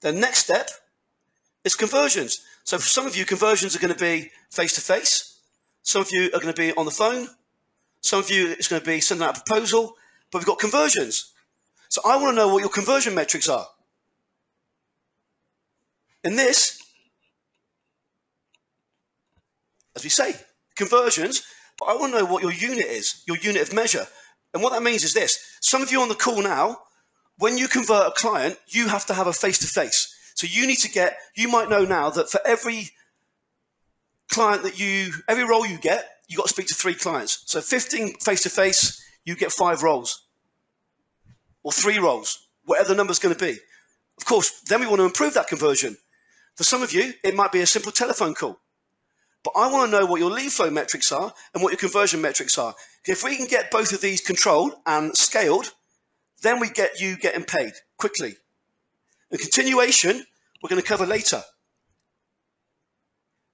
The 0.00 0.12
next 0.12 0.38
step 0.38 0.70
is 1.64 1.76
conversions. 1.76 2.40
So 2.64 2.78
for 2.78 2.86
some 2.86 3.06
of 3.06 3.16
you, 3.16 3.24
conversions 3.24 3.76
are 3.76 3.78
going 3.78 3.94
to 3.94 4.00
be 4.00 4.30
face 4.50 4.74
to 4.74 4.80
face. 4.80 5.39
Some 5.82 6.02
of 6.02 6.12
you 6.12 6.26
are 6.26 6.40
going 6.40 6.52
to 6.54 6.60
be 6.60 6.72
on 6.72 6.84
the 6.84 6.90
phone. 6.90 7.28
Some 8.02 8.20
of 8.20 8.30
you, 8.30 8.50
it's 8.50 8.68
going 8.68 8.80
to 8.80 8.86
be 8.86 9.00
sending 9.00 9.26
out 9.26 9.36
a 9.36 9.42
proposal. 9.42 9.96
But 10.30 10.38
we've 10.38 10.46
got 10.46 10.58
conversions. 10.58 11.32
So 11.88 12.00
I 12.06 12.16
want 12.16 12.32
to 12.32 12.36
know 12.36 12.48
what 12.52 12.60
your 12.60 12.70
conversion 12.70 13.14
metrics 13.14 13.48
are. 13.48 13.66
In 16.22 16.36
this, 16.36 16.80
as 19.96 20.04
we 20.04 20.10
say, 20.10 20.34
conversions, 20.76 21.42
but 21.78 21.86
I 21.86 21.96
want 21.96 22.12
to 22.12 22.20
know 22.20 22.24
what 22.26 22.42
your 22.42 22.52
unit 22.52 22.86
is, 22.86 23.22
your 23.26 23.38
unit 23.38 23.62
of 23.62 23.72
measure. 23.72 24.06
And 24.52 24.62
what 24.62 24.72
that 24.72 24.82
means 24.82 25.02
is 25.04 25.14
this 25.14 25.58
some 25.60 25.82
of 25.82 25.90
you 25.90 26.00
on 26.02 26.08
the 26.08 26.14
call 26.14 26.42
now, 26.42 26.78
when 27.38 27.56
you 27.56 27.68
convert 27.68 28.08
a 28.08 28.12
client, 28.12 28.58
you 28.68 28.88
have 28.88 29.06
to 29.06 29.14
have 29.14 29.26
a 29.26 29.32
face 29.32 29.58
to 29.60 29.66
face. 29.66 30.14
So 30.34 30.46
you 30.46 30.66
need 30.66 30.78
to 30.80 30.90
get, 30.90 31.16
you 31.34 31.48
might 31.48 31.70
know 31.70 31.84
now 31.84 32.10
that 32.10 32.30
for 32.30 32.40
every 32.46 32.90
client 34.30 34.62
that 34.62 34.78
you, 34.78 35.12
every 35.28 35.44
role 35.44 35.66
you 35.66 35.78
get, 35.78 36.08
you 36.28 36.36
got 36.36 36.44
to 36.44 36.52
speak 36.52 36.68
to 36.68 36.74
three 36.74 36.94
clients. 36.94 37.42
So 37.46 37.60
15 37.60 38.14
face 38.20 38.44
to 38.44 38.50
face, 38.50 39.04
you 39.24 39.36
get 39.36 39.52
five 39.52 39.82
roles 39.82 40.24
or 41.62 41.72
three 41.72 41.98
roles, 41.98 42.46
whatever 42.64 42.88
the 42.88 42.94
number's 42.94 43.18
going 43.18 43.34
to 43.34 43.44
be. 43.44 43.58
Of 44.18 44.24
course, 44.24 44.60
then 44.68 44.80
we 44.80 44.86
want 44.86 45.00
to 45.00 45.04
improve 45.04 45.34
that 45.34 45.48
conversion. 45.48 45.96
For 46.56 46.64
some 46.64 46.82
of 46.82 46.92
you, 46.92 47.12
it 47.24 47.34
might 47.34 47.52
be 47.52 47.60
a 47.60 47.66
simple 47.66 47.92
telephone 47.92 48.34
call. 48.34 48.58
But 49.42 49.54
I 49.56 49.72
want 49.72 49.90
to 49.90 49.98
know 49.98 50.06
what 50.06 50.20
your 50.20 50.30
lead 50.30 50.52
flow 50.52 50.70
metrics 50.70 51.10
are 51.12 51.32
and 51.54 51.62
what 51.62 51.72
your 51.72 51.78
conversion 51.78 52.20
metrics 52.20 52.58
are. 52.58 52.74
If 53.06 53.24
we 53.24 53.36
can 53.36 53.46
get 53.46 53.70
both 53.70 53.92
of 53.92 54.00
these 54.00 54.20
controlled 54.20 54.74
and 54.84 55.16
scaled, 55.16 55.72
then 56.42 56.60
we 56.60 56.68
get 56.68 57.00
you 57.00 57.16
getting 57.16 57.44
paid 57.44 57.72
quickly. 57.96 58.36
The 59.30 59.38
continuation, 59.38 60.24
we're 60.62 60.68
going 60.68 60.82
to 60.82 60.86
cover 60.86 61.06
later. 61.06 61.42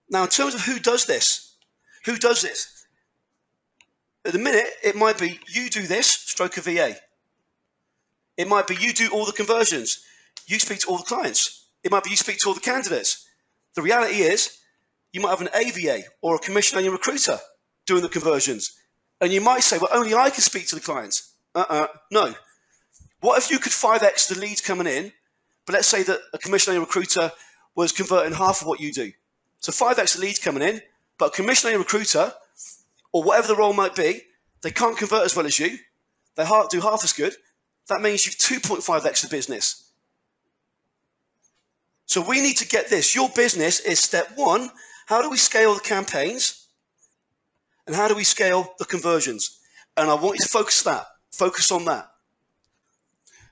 Now, 0.08 0.24
in 0.24 0.28
terms 0.28 0.54
of 0.54 0.60
who 0.62 0.78
does 0.78 1.06
this, 1.06 1.54
who 2.04 2.16
does 2.16 2.42
this? 2.42 2.86
At 4.24 4.32
the 4.32 4.38
minute, 4.38 4.68
it 4.82 4.96
might 4.96 5.18
be 5.18 5.38
you 5.48 5.70
do 5.70 5.86
this, 5.86 6.08
stroke 6.08 6.56
a 6.56 6.60
VA. 6.60 6.96
It 8.36 8.48
might 8.48 8.66
be 8.66 8.76
you 8.76 8.92
do 8.92 9.08
all 9.10 9.24
the 9.24 9.32
conversions. 9.32 10.04
You 10.46 10.58
speak 10.58 10.80
to 10.80 10.88
all 10.88 10.98
the 10.98 11.04
clients. 11.04 11.64
It 11.82 11.90
might 11.90 12.04
be 12.04 12.10
you 12.10 12.16
speak 12.16 12.38
to 12.38 12.48
all 12.48 12.54
the 12.54 12.60
candidates. 12.60 13.26
The 13.74 13.82
reality 13.82 14.22
is, 14.22 14.58
you 15.12 15.20
might 15.20 15.30
have 15.30 15.40
an 15.40 15.48
AVA 15.54 16.02
or 16.20 16.36
a 16.36 16.38
commission 16.38 16.78
only 16.78 16.90
recruiter 16.90 17.38
doing 17.86 18.02
the 18.02 18.08
conversions. 18.08 18.76
And 19.20 19.32
you 19.32 19.40
might 19.40 19.62
say, 19.62 19.78
well, 19.78 19.90
only 19.92 20.14
I 20.14 20.30
can 20.30 20.42
speak 20.42 20.68
to 20.68 20.74
the 20.74 20.80
clients. 20.80 21.32
Uh-uh, 21.54 21.86
no. 22.10 22.34
What 23.20 23.38
if 23.38 23.50
you 23.50 23.58
could 23.58 23.72
5x 23.72 24.28
the 24.28 24.40
leads 24.40 24.60
coming 24.60 24.86
in, 24.86 25.12
but 25.64 25.72
let's 25.72 25.88
say 25.88 26.02
that 26.02 26.20
a 26.32 26.38
commission 26.38 26.72
only 26.72 26.84
recruiter 26.84 27.32
was 27.74 27.92
converting 27.92 28.34
half 28.34 28.60
of 28.60 28.66
what 28.66 28.80
you 28.80 28.92
do. 28.92 29.12
So 29.60 29.72
5x 29.72 30.16
the 30.16 30.20
leads 30.20 30.38
coming 30.38 30.62
in, 30.62 30.80
but 31.18 31.32
commissioning 31.32 31.76
a 31.76 31.78
recruiter, 31.78 32.32
or 33.12 33.22
whatever 33.22 33.48
the 33.48 33.56
role 33.56 33.72
might 33.72 33.94
be, 33.94 34.22
they 34.62 34.70
can't 34.70 34.98
convert 34.98 35.24
as 35.24 35.34
well 35.34 35.46
as 35.46 35.58
you. 35.58 35.78
They 36.36 36.44
do 36.70 36.80
half 36.80 37.02
as 37.02 37.12
good. 37.12 37.34
That 37.88 38.02
means 38.02 38.26
you've 38.26 38.36
2.5x 38.36 39.22
the 39.22 39.28
business. 39.28 39.90
So 42.06 42.20
we 42.20 42.40
need 42.40 42.58
to 42.58 42.68
get 42.68 42.88
this. 42.88 43.14
Your 43.14 43.28
business 43.30 43.80
is 43.80 43.98
step 43.98 44.32
one. 44.36 44.70
How 45.06 45.22
do 45.22 45.30
we 45.30 45.36
scale 45.36 45.74
the 45.74 45.80
campaigns? 45.80 46.66
And 47.86 47.94
how 47.94 48.08
do 48.08 48.14
we 48.14 48.24
scale 48.24 48.74
the 48.78 48.84
conversions? 48.84 49.58
And 49.96 50.10
I 50.10 50.14
want 50.14 50.38
you 50.38 50.44
to 50.44 50.48
focus 50.48 50.82
that. 50.82 51.06
Focus 51.32 51.70
on 51.72 51.84
that. 51.86 52.10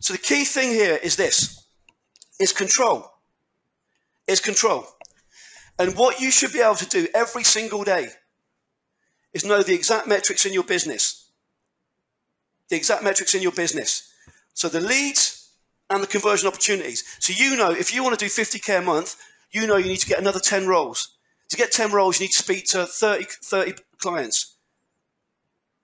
So 0.01 0.13
the 0.13 0.19
key 0.19 0.45
thing 0.45 0.71
here 0.71 0.99
is 1.03 1.17
this. 1.17 1.65
Is 2.41 2.53
control. 2.53 3.11
Is 4.27 4.41
control. 4.41 4.87
And 5.79 5.97
what 5.97 6.21
you 6.21 6.31
should 6.31 6.53
be 6.53 6.61
able 6.61 6.77
to 6.77 6.87
do 6.87 7.09
every 7.15 7.45
single 7.45 7.85
day 7.85 8.09
is 9.33 9.45
know 9.45 9.63
the 9.63 9.75
exact 9.75 10.07
metrics 10.07 10.47
in 10.47 10.53
your 10.53 10.63
business. 10.63 11.29
The 12.69 12.77
exact 12.77 13.03
metrics 13.03 13.35
in 13.35 13.43
your 13.43 13.53
business. 13.53 14.09
So 14.55 14.69
the 14.69 14.81
leads 14.81 15.51
and 15.91 16.03
the 16.03 16.07
conversion 16.07 16.49
opportunities. 16.49 17.03
So 17.19 17.33
you 17.37 17.57
know 17.57 17.73
if 17.73 17.93
you 17.93 18.03
want 18.03 18.19
to 18.19 18.25
do 18.25 18.31
50k 18.31 18.79
a 18.79 18.83
month, 18.83 19.17
you 19.51 19.67
know 19.67 19.77
you 19.77 19.89
need 19.89 19.99
to 19.99 20.07
get 20.07 20.21
another 20.21 20.41
10 20.41 20.67
roles. 20.67 21.09
To 21.51 21.57
get 21.57 21.73
10 21.73 21.93
roles, 21.93 22.19
you 22.19 22.25
need 22.25 22.33
to 22.33 22.39
speak 22.39 22.67
to 22.69 22.87
30, 22.87 23.27
30 23.43 23.75
clients. 23.99 24.57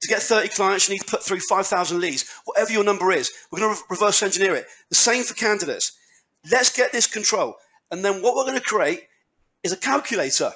To 0.03 0.09
get 0.09 0.23
30 0.23 0.49
clients, 0.49 0.89
you 0.89 0.95
need 0.95 1.03
to 1.03 1.11
put 1.11 1.23
through 1.23 1.41
5,000 1.41 2.01
leads. 2.01 2.25
Whatever 2.45 2.73
your 2.73 2.85
number 2.85 3.13
is, 3.13 3.31
we're 3.51 3.59
going 3.59 3.75
to 3.75 3.83
reverse 3.91 4.23
engineer 4.23 4.55
it. 4.55 4.67
The 4.89 4.95
same 4.95 5.25
for 5.25 5.35
candidates. 5.35 5.93
Let's 6.51 6.75
get 6.75 6.91
this 6.93 7.07
control. 7.07 7.57
And 7.91 8.03
then 8.03 8.23
what 8.23 8.35
we're 8.35 8.45
going 8.45 8.59
to 8.59 8.65
create 8.65 9.03
is 9.63 9.73
a 9.73 9.77
calculator, 9.77 10.53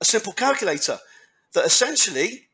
a 0.00 0.04
simple 0.04 0.32
calculator 0.32 0.98
that 1.54 1.64
essentially 1.64 2.48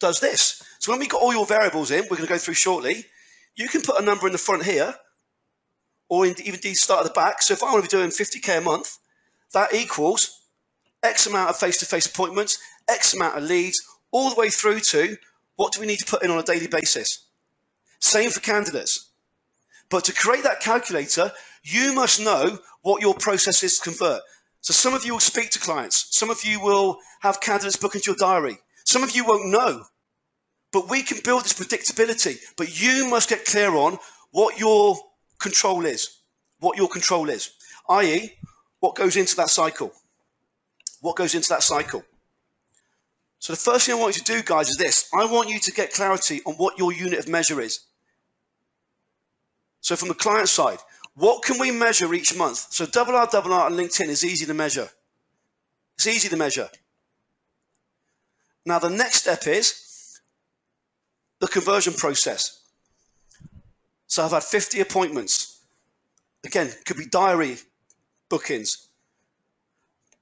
does 0.00 0.20
this. 0.20 0.62
So 0.78 0.92
when 0.92 1.00
we 1.00 1.06
got 1.06 1.22
all 1.22 1.32
your 1.32 1.46
variables 1.46 1.90
in, 1.90 2.02
we're 2.02 2.16
going 2.16 2.26
to 2.26 2.32
go 2.32 2.38
through 2.38 2.54
shortly, 2.54 3.04
you 3.54 3.68
can 3.68 3.82
put 3.82 4.00
a 4.00 4.04
number 4.04 4.26
in 4.26 4.32
the 4.32 4.38
front 4.38 4.64
here, 4.64 4.94
or 6.08 6.26
in, 6.26 6.34
even 6.44 6.74
start 6.74 7.06
at 7.06 7.14
the 7.14 7.18
back. 7.18 7.40
So 7.40 7.54
if 7.54 7.62
I 7.62 7.72
want 7.72 7.84
to 7.84 7.90
be 7.90 8.00
doing 8.00 8.10
50k 8.10 8.58
a 8.58 8.60
month, 8.60 8.98
that 9.52 9.72
equals 9.74 10.40
X 11.02 11.26
amount 11.26 11.50
of 11.50 11.56
face-to-face 11.56 12.06
appointments, 12.06 12.58
X 12.88 13.14
amount 13.14 13.36
of 13.36 13.44
leads, 13.44 13.80
all 14.10 14.30
the 14.30 14.36
way 14.36 14.50
through 14.50 14.80
to 14.80 15.16
what 15.56 15.72
do 15.72 15.80
we 15.80 15.86
need 15.86 15.98
to 15.98 16.04
put 16.04 16.22
in 16.22 16.30
on 16.30 16.38
a 16.38 16.42
daily 16.42 16.66
basis. 16.66 17.26
Same 18.00 18.30
for 18.30 18.40
candidates. 18.40 19.11
But 19.92 20.06
to 20.06 20.14
create 20.14 20.44
that 20.44 20.60
calculator, 20.60 21.30
you 21.62 21.92
must 21.92 22.18
know 22.18 22.58
what 22.80 23.02
your 23.02 23.14
process 23.14 23.62
is 23.62 23.78
to 23.78 23.90
convert. 23.90 24.22
So 24.62 24.72
some 24.72 24.94
of 24.94 25.04
you 25.04 25.12
will 25.12 25.20
speak 25.20 25.50
to 25.50 25.58
clients. 25.58 26.06
Some 26.16 26.30
of 26.30 26.44
you 26.44 26.60
will 26.60 26.98
have 27.20 27.42
candidates 27.42 27.76
book 27.76 27.94
into 27.94 28.10
your 28.10 28.16
diary. 28.16 28.56
Some 28.86 29.02
of 29.02 29.14
you 29.14 29.26
won't 29.26 29.50
know. 29.50 29.84
But 30.72 30.88
we 30.88 31.02
can 31.02 31.18
build 31.22 31.44
this 31.44 31.52
predictability. 31.52 32.38
But 32.56 32.80
you 32.80 33.06
must 33.10 33.28
get 33.28 33.44
clear 33.44 33.68
on 33.76 33.98
what 34.30 34.58
your 34.58 34.96
control 35.38 35.84
is. 35.84 36.08
What 36.60 36.78
your 36.78 36.88
control 36.88 37.28
is. 37.28 37.50
I.e., 37.86 38.32
what 38.80 38.94
goes 38.94 39.16
into 39.16 39.36
that 39.36 39.50
cycle. 39.50 39.92
What 41.02 41.16
goes 41.16 41.34
into 41.34 41.50
that 41.50 41.62
cycle. 41.62 42.02
So 43.40 43.52
the 43.52 43.58
first 43.58 43.84
thing 43.84 43.96
I 43.96 43.98
want 43.98 44.16
you 44.16 44.24
to 44.24 44.32
do, 44.32 44.42
guys, 44.42 44.70
is 44.70 44.78
this. 44.78 45.10
I 45.12 45.26
want 45.26 45.50
you 45.50 45.58
to 45.58 45.72
get 45.72 45.92
clarity 45.92 46.40
on 46.46 46.54
what 46.54 46.78
your 46.78 46.94
unit 46.94 47.18
of 47.18 47.28
measure 47.28 47.60
is. 47.60 47.80
So 49.82 49.96
from 49.96 50.08
the 50.08 50.14
client 50.14 50.48
side, 50.48 50.78
what 51.14 51.42
can 51.42 51.58
we 51.58 51.70
measure 51.70 52.14
each 52.14 52.34
month? 52.36 52.68
So 52.70 52.86
double 52.86 53.16
R, 53.16 53.28
double 53.30 53.52
R 53.52 53.66
on 53.66 53.74
LinkedIn 53.74 54.08
is 54.08 54.24
easy 54.24 54.46
to 54.46 54.54
measure. 54.54 54.88
It's 55.96 56.06
easy 56.06 56.28
to 56.30 56.36
measure. 56.36 56.68
Now 58.64 58.78
the 58.78 58.88
next 58.88 59.16
step 59.16 59.46
is 59.46 60.20
the 61.40 61.48
conversion 61.48 61.94
process. 61.94 62.60
So 64.06 64.24
I've 64.24 64.30
had 64.30 64.44
50 64.44 64.80
appointments. 64.80 65.60
Again, 66.44 66.70
could 66.86 66.96
be 66.96 67.06
diary 67.06 67.56
bookings. 68.28 68.88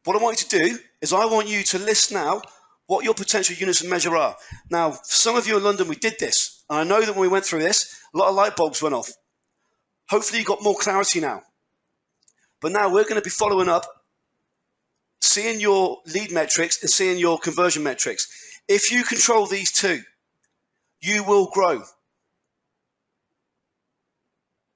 What 0.04 0.16
I 0.16 0.22
want 0.22 0.42
you 0.42 0.48
to 0.48 0.68
do 0.70 0.78
is 1.02 1.12
I 1.12 1.26
want 1.26 1.48
you 1.48 1.62
to 1.62 1.78
list 1.78 2.12
now 2.12 2.40
what 2.86 3.04
your 3.04 3.14
potential 3.14 3.54
units 3.56 3.82
of 3.82 3.90
measure 3.90 4.16
are. 4.16 4.36
Now, 4.70 4.98
some 5.02 5.36
of 5.36 5.46
you 5.46 5.58
in 5.58 5.62
London, 5.62 5.86
we 5.86 5.96
did 5.96 6.14
this. 6.18 6.64
And 6.70 6.78
I 6.78 6.84
know 6.84 7.04
that 7.04 7.12
when 7.12 7.20
we 7.20 7.28
went 7.28 7.44
through 7.44 7.60
this, 7.60 8.00
a 8.14 8.18
lot 8.18 8.30
of 8.30 8.34
light 8.34 8.56
bulbs 8.56 8.82
went 8.82 8.94
off. 8.94 9.10
Hopefully, 10.10 10.40
you 10.40 10.44
got 10.44 10.60
more 10.60 10.74
clarity 10.74 11.20
now. 11.20 11.40
But 12.60 12.72
now 12.72 12.88
we're 12.88 13.04
going 13.04 13.14
to 13.14 13.22
be 13.22 13.30
following 13.30 13.68
up, 13.68 13.84
seeing 15.20 15.60
your 15.60 15.98
lead 16.12 16.32
metrics 16.32 16.82
and 16.82 16.90
seeing 16.90 17.16
your 17.16 17.38
conversion 17.38 17.84
metrics. 17.84 18.26
If 18.66 18.90
you 18.90 19.04
control 19.04 19.46
these 19.46 19.70
two, 19.70 20.02
you 21.00 21.22
will 21.22 21.46
grow. 21.46 21.84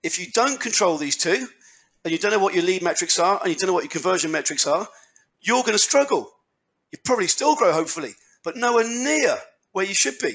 If 0.05 0.21
you 0.21 0.26
don't 0.33 0.61
control 0.61 0.99
these 0.99 1.17
two, 1.17 1.49
and 2.05 2.12
you 2.12 2.19
don't 2.19 2.31
know 2.31 2.38
what 2.38 2.55
your 2.55 2.62
lead 2.62 2.83
metrics 2.83 3.19
are, 3.19 3.41
and 3.43 3.49
you 3.50 3.57
don't 3.57 3.67
know 3.67 3.75
what 3.75 3.83
your 3.83 3.91
conversion 3.91 4.31
metrics 4.31 4.69
are, 4.69 4.87
you're 5.41 5.62
going 5.62 5.73
to 5.73 5.79
struggle. 5.79 6.31
You 6.93 6.99
probably 7.05 7.26
still 7.26 7.57
grow, 7.57 7.73
hopefully, 7.73 8.12
but 8.45 8.57
nowhere 8.57 8.87
near 8.87 9.37
where 9.73 9.85
you 9.85 9.95
should 9.95 10.19
be. 10.21 10.35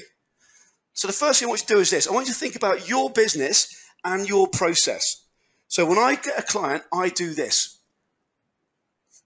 So 0.92 1.06
the 1.06 1.14
first 1.14 1.38
thing 1.38 1.46
I 1.46 1.48
want 1.48 1.62
you 1.62 1.68
to 1.68 1.74
do 1.74 1.80
is 1.80 1.90
this. 1.90 2.06
I 2.06 2.12
want 2.12 2.26
you 2.26 2.34
to 2.34 2.38
think 2.38 2.56
about 2.56 2.86
your 2.86 3.08
business 3.08 3.74
and 4.04 4.28
your 4.28 4.48
process. 4.48 5.22
So 5.68 5.86
when 5.86 5.98
I 5.98 6.16
get 6.16 6.38
a 6.38 6.42
client, 6.42 6.82
I 6.92 7.08
do 7.08 7.34
this. 7.34 7.78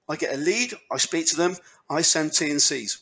I 0.09 0.16
get 0.16 0.35
a 0.35 0.37
lead, 0.37 0.75
I 0.93 0.99
speak 0.99 1.28
to 1.28 1.37
them, 1.37 1.57
I 1.88 2.02
send 2.02 2.33
T&Cs. 2.33 3.00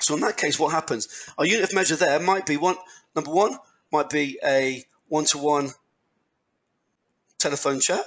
So 0.00 0.14
in 0.14 0.20
that 0.20 0.36
case, 0.36 0.58
what 0.58 0.72
happens? 0.72 1.28
Our 1.38 1.44
unit 1.44 1.64
of 1.64 1.74
measure 1.74 1.96
there 1.96 2.18
might 2.20 2.46
be 2.46 2.56
one. 2.56 2.76
Number 3.14 3.30
one 3.30 3.58
might 3.92 4.10
be 4.10 4.38
a 4.44 4.84
one-to-one 5.08 5.70
telephone 7.38 7.80
chat. 7.80 8.04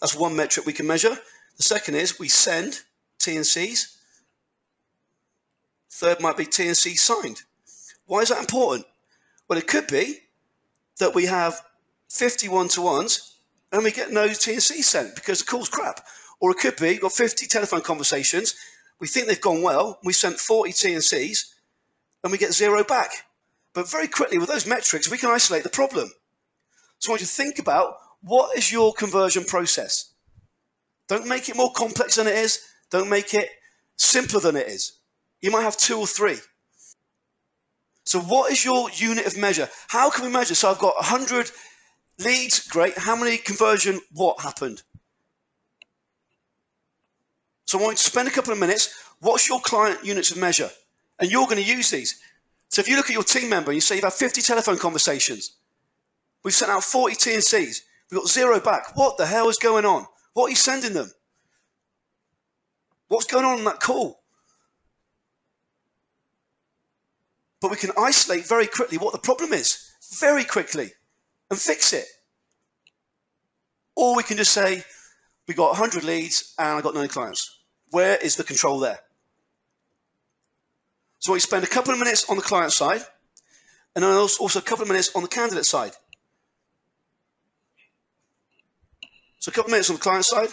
That's 0.00 0.14
one 0.14 0.36
metric 0.36 0.64
we 0.64 0.72
can 0.72 0.86
measure. 0.86 1.16
The 1.56 1.62
second 1.62 1.96
is 1.96 2.18
we 2.18 2.28
send 2.28 2.80
T&Cs. 3.18 3.98
Third 5.90 6.20
might 6.20 6.36
be 6.36 6.46
T&C 6.46 6.94
signed. 6.96 7.42
Why 8.06 8.20
is 8.20 8.30
that 8.30 8.40
important? 8.40 8.86
Well, 9.46 9.58
it 9.58 9.66
could 9.66 9.86
be 9.88 10.20
that 10.98 11.14
we 11.14 11.26
have 11.26 11.60
50 12.10 12.48
one-to-ones 12.48 13.36
and 13.72 13.82
we 13.82 13.90
get 13.90 14.12
no 14.12 14.28
T&C 14.28 14.82
sent 14.82 15.14
because 15.14 15.40
the 15.40 15.46
call's 15.46 15.68
crap. 15.68 16.00
Or 16.40 16.50
it 16.50 16.58
could 16.58 16.76
be 16.76 16.88
we've 16.88 17.00
got 17.00 17.12
50 17.12 17.46
telephone 17.46 17.80
conversations, 17.80 18.54
we 19.00 19.06
think 19.08 19.26
they've 19.26 19.40
gone 19.40 19.62
well, 19.62 19.98
we 20.04 20.12
sent 20.12 20.38
40 20.38 20.72
T&Cs 20.72 21.54
and 22.22 22.32
we 22.32 22.38
get 22.38 22.52
zero 22.52 22.84
back. 22.84 23.10
But 23.74 23.90
very 23.90 24.08
quickly 24.08 24.38
with 24.38 24.48
those 24.48 24.66
metrics, 24.66 25.10
we 25.10 25.18
can 25.18 25.30
isolate 25.30 25.62
the 25.62 25.70
problem. 25.70 26.10
So 26.98 27.10
I 27.10 27.12
want 27.12 27.20
you 27.22 27.26
to 27.26 27.32
think 27.32 27.58
about 27.58 27.96
what 28.22 28.56
is 28.56 28.70
your 28.70 28.92
conversion 28.92 29.44
process? 29.44 30.12
Don't 31.08 31.26
make 31.26 31.48
it 31.48 31.56
more 31.56 31.72
complex 31.72 32.16
than 32.16 32.26
it 32.26 32.36
is. 32.36 32.60
Don't 32.90 33.08
make 33.08 33.34
it 33.34 33.48
simpler 33.96 34.40
than 34.40 34.56
it 34.56 34.68
is. 34.68 34.92
You 35.40 35.50
might 35.50 35.62
have 35.62 35.76
two 35.76 35.98
or 35.98 36.06
three. 36.06 36.38
So 38.04 38.20
what 38.20 38.50
is 38.50 38.64
your 38.64 38.90
unit 38.90 39.26
of 39.26 39.36
measure? 39.36 39.68
How 39.88 40.10
can 40.10 40.24
we 40.24 40.30
measure? 40.30 40.54
So 40.54 40.70
I've 40.70 40.78
got 40.78 40.96
100 40.96 41.50
leads, 42.18 42.66
great. 42.66 42.98
How 42.98 43.16
many 43.16 43.36
conversion, 43.36 44.00
what 44.12 44.40
happened? 44.40 44.82
So 47.66 47.78
I 47.78 47.82
want 47.82 47.96
to 47.96 48.02
spend 48.02 48.28
a 48.28 48.32
couple 48.32 48.52
of 48.52 48.58
minutes. 48.58 48.94
What's 49.20 49.48
your 49.48 49.60
client 49.60 50.04
units 50.04 50.30
of 50.30 50.38
measure? 50.38 50.70
And 51.20 51.30
you're 51.30 51.46
going 51.46 51.62
to 51.62 51.76
use 51.76 51.90
these. 51.90 52.20
So 52.68 52.80
if 52.80 52.88
you 52.88 52.96
look 52.96 53.06
at 53.06 53.14
your 53.14 53.22
team 53.22 53.48
member 53.48 53.70
and 53.70 53.76
you 53.76 53.80
say 53.80 53.94
you've 53.94 54.04
had 54.04 54.12
50 54.12 54.42
telephone 54.42 54.78
conversations, 54.78 55.52
we've 56.42 56.54
sent 56.54 56.72
out 56.72 56.82
40 56.82 57.14
T&Cs, 57.14 57.82
we've 58.10 58.20
got 58.20 58.28
zero 58.28 58.58
back. 58.60 58.96
What 58.96 59.16
the 59.16 59.26
hell 59.26 59.48
is 59.48 59.58
going 59.58 59.84
on? 59.84 60.06
What 60.34 60.46
are 60.46 60.50
you 60.50 60.56
sending 60.56 60.92
them? 60.92 61.10
What's 63.08 63.26
going 63.26 63.44
on 63.44 63.58
in 63.58 63.64
that 63.64 63.80
call? 63.80 64.21
But 67.62 67.70
we 67.70 67.76
can 67.76 67.92
isolate 67.96 68.46
very 68.46 68.66
quickly 68.66 68.98
what 68.98 69.12
the 69.12 69.20
problem 69.20 69.52
is, 69.52 69.88
very 70.18 70.42
quickly, 70.42 70.90
and 71.48 71.58
fix 71.58 71.92
it. 71.92 72.06
Or 73.94 74.16
we 74.16 74.24
can 74.24 74.36
just 74.36 74.52
say, 74.52 74.82
we 75.46 75.54
got 75.54 75.70
100 75.70 76.02
leads 76.02 76.54
and 76.58 76.68
I 76.68 76.80
got 76.80 76.94
no 76.94 77.06
clients. 77.06 77.56
Where 77.90 78.16
is 78.16 78.34
the 78.34 78.42
control 78.42 78.80
there? 78.80 78.98
So 81.20 81.32
we 81.32 81.38
spend 81.38 81.62
a 81.62 81.68
couple 81.68 81.92
of 81.92 82.00
minutes 82.00 82.28
on 82.28 82.36
the 82.36 82.42
client 82.42 82.72
side 82.72 83.02
and 83.94 84.02
then 84.02 84.10
also 84.12 84.58
a 84.58 84.62
couple 84.62 84.82
of 84.82 84.88
minutes 84.88 85.14
on 85.14 85.22
the 85.22 85.28
candidate 85.28 85.66
side. 85.66 85.92
So 89.38 89.50
a 89.50 89.52
couple 89.52 89.68
of 89.68 89.72
minutes 89.72 89.88
on 89.88 89.96
the 89.96 90.02
client 90.02 90.24
side 90.24 90.48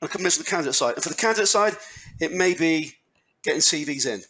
and 0.00 0.02
a 0.02 0.08
couple 0.08 0.20
of 0.20 0.22
minutes 0.22 0.38
on 0.38 0.44
the 0.44 0.50
candidate 0.50 0.74
side. 0.74 0.94
And 0.94 1.02
for 1.02 1.10
the 1.10 1.14
candidate 1.14 1.48
side, 1.48 1.76
it 2.18 2.32
may 2.32 2.54
be 2.54 2.92
getting 3.44 3.60
CVs 3.60 4.06
in. 4.06 4.22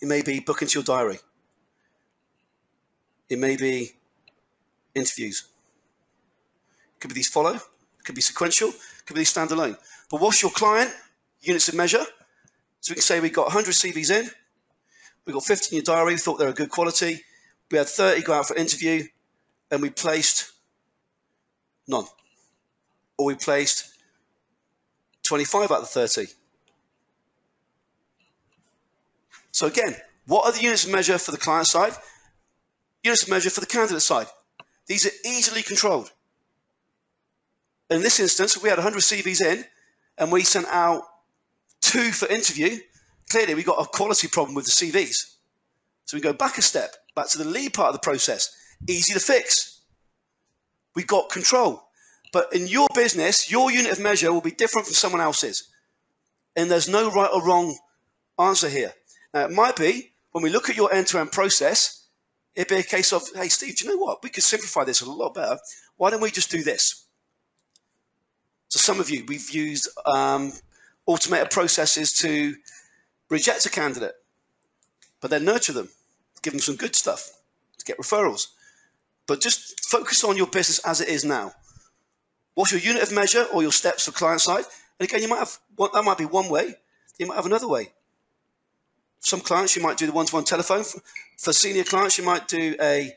It 0.00 0.08
may 0.08 0.22
be 0.22 0.40
booking 0.40 0.66
into 0.66 0.78
your 0.78 0.84
diary. 0.84 1.18
It 3.28 3.38
may 3.38 3.56
be 3.56 3.92
interviews. 4.94 5.44
It 6.96 7.00
could 7.00 7.08
be 7.08 7.14
these 7.14 7.28
follow. 7.28 7.54
It 7.54 8.04
could 8.04 8.14
be 8.14 8.20
sequential. 8.20 8.68
It 8.68 9.06
could 9.06 9.14
be 9.14 9.20
these 9.20 9.32
standalone. 9.32 9.76
But 10.10 10.20
what's 10.20 10.42
your 10.42 10.50
client? 10.50 10.90
Units 11.42 11.68
of 11.68 11.74
measure. 11.74 12.04
So 12.80 12.92
we 12.92 12.94
can 12.94 13.02
say 13.02 13.20
we 13.20 13.30
got 13.30 13.46
100 13.46 13.72
CVs 13.72 14.10
in. 14.10 14.30
We 15.26 15.32
got 15.32 15.44
50 15.44 15.76
in 15.76 15.76
your 15.78 15.84
diary. 15.84 16.14
We 16.14 16.18
thought 16.18 16.38
they 16.38 16.46
were 16.46 16.52
good 16.52 16.70
quality. 16.70 17.20
We 17.70 17.78
had 17.78 17.88
30 17.88 18.22
go 18.22 18.32
out 18.32 18.48
for 18.48 18.56
interview, 18.56 19.04
and 19.70 19.80
we 19.80 19.90
placed 19.90 20.50
none. 21.86 22.06
Or 23.16 23.26
we 23.26 23.34
placed 23.34 23.94
25 25.24 25.70
out 25.70 25.82
of 25.82 25.92
the 25.92 26.08
30. 26.08 26.32
So 29.60 29.66
again, 29.66 29.94
what 30.26 30.46
are 30.46 30.52
the 30.52 30.62
units 30.62 30.86
of 30.86 30.90
measure 30.90 31.18
for 31.18 31.32
the 31.32 31.36
client 31.36 31.66
side? 31.66 31.92
Units 33.04 33.24
of 33.24 33.28
measure 33.28 33.50
for 33.50 33.60
the 33.60 33.66
candidate 33.66 34.00
side. 34.00 34.26
These 34.86 35.04
are 35.04 35.10
easily 35.26 35.62
controlled. 35.62 36.10
In 37.90 38.00
this 38.00 38.20
instance, 38.20 38.62
we 38.62 38.70
had 38.70 38.78
100 38.78 39.00
CVs 39.00 39.42
in 39.42 39.62
and 40.16 40.32
we 40.32 40.44
sent 40.44 40.66
out 40.68 41.02
two 41.82 42.10
for 42.10 42.26
interview. 42.28 42.78
Clearly, 43.28 43.54
we 43.54 43.62
got 43.62 43.82
a 43.82 43.84
quality 43.84 44.28
problem 44.28 44.54
with 44.54 44.64
the 44.64 44.70
CVs. 44.70 45.34
So 46.06 46.16
we 46.16 46.22
go 46.22 46.32
back 46.32 46.56
a 46.56 46.62
step, 46.62 46.96
back 47.14 47.28
to 47.28 47.36
the 47.36 47.44
lead 47.44 47.74
part 47.74 47.88
of 47.88 47.96
the 47.96 48.10
process. 48.10 48.56
Easy 48.88 49.12
to 49.12 49.20
fix. 49.20 49.78
We 50.94 51.02
got 51.02 51.28
control. 51.28 51.86
But 52.32 52.54
in 52.54 52.66
your 52.66 52.88
business, 52.94 53.50
your 53.50 53.70
unit 53.70 53.92
of 53.92 54.00
measure 54.00 54.32
will 54.32 54.40
be 54.40 54.52
different 54.52 54.86
from 54.86 54.94
someone 54.94 55.20
else's. 55.20 55.68
And 56.56 56.70
there's 56.70 56.88
no 56.88 57.10
right 57.10 57.28
or 57.30 57.44
wrong 57.44 57.76
answer 58.38 58.70
here. 58.70 58.94
Now, 59.32 59.44
it 59.44 59.52
might 59.52 59.76
be 59.76 60.12
when 60.32 60.42
we 60.42 60.50
look 60.50 60.70
at 60.70 60.76
your 60.76 60.92
end 60.92 61.06
to 61.08 61.18
end 61.18 61.32
process, 61.32 62.04
it'd 62.54 62.68
be 62.68 62.76
a 62.76 62.82
case 62.82 63.12
of, 63.12 63.22
hey, 63.34 63.48
Steve, 63.48 63.76
do 63.76 63.84
you 63.84 63.90
know 63.90 64.02
what? 64.02 64.22
We 64.22 64.30
could 64.30 64.42
simplify 64.42 64.84
this 64.84 65.00
a 65.00 65.10
lot 65.10 65.34
better. 65.34 65.58
Why 65.96 66.10
don't 66.10 66.20
we 66.20 66.30
just 66.30 66.50
do 66.50 66.62
this? 66.62 67.04
So, 68.68 68.78
some 68.78 69.00
of 69.00 69.10
you, 69.10 69.24
we've 69.26 69.50
used 69.50 69.88
um, 70.06 70.52
automated 71.06 71.50
processes 71.50 72.12
to 72.20 72.54
reject 73.28 73.66
a 73.66 73.70
candidate, 73.70 74.14
but 75.20 75.30
then 75.30 75.44
nurture 75.44 75.72
them, 75.72 75.88
give 76.42 76.52
them 76.52 76.60
some 76.60 76.76
good 76.76 76.94
stuff 76.94 77.30
to 77.78 77.84
get 77.84 77.98
referrals. 77.98 78.48
But 79.26 79.40
just 79.40 79.84
focus 79.84 80.24
on 80.24 80.36
your 80.36 80.46
business 80.46 80.80
as 80.80 81.00
it 81.00 81.08
is 81.08 81.24
now. 81.24 81.52
What's 82.54 82.72
your 82.72 82.80
unit 82.80 83.02
of 83.02 83.12
measure 83.12 83.44
or 83.52 83.62
your 83.62 83.72
steps 83.72 84.06
for 84.06 84.12
client 84.12 84.40
side? 84.40 84.64
And 84.98 85.08
again, 85.08 85.22
you 85.22 85.28
might 85.28 85.38
have 85.38 85.56
that 85.78 86.02
might 86.04 86.18
be 86.18 86.24
one 86.24 86.48
way. 86.48 86.74
You 87.18 87.26
might 87.26 87.36
have 87.36 87.46
another 87.46 87.68
way 87.68 87.92
some 89.20 89.40
clients 89.40 89.76
you 89.76 89.82
might 89.82 89.98
do 89.98 90.06
the 90.06 90.12
one-to-one 90.12 90.44
telephone. 90.44 90.82
For, 91.36 91.52
senior 91.52 91.84
clients, 91.84 92.18
you 92.18 92.24
might 92.24 92.48
do 92.48 92.74
a 92.80 93.14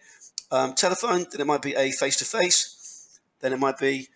um, 0.52 0.74
telephone. 0.74 1.26
Then 1.32 1.42
it 1.42 1.48
might 1.48 1.62
be 1.62 1.74
a 1.76 1.92
face-to-face. 1.92 3.20
Then 3.40 3.54
it 3.54 3.60
might 3.60 3.78
be 3.78 4.08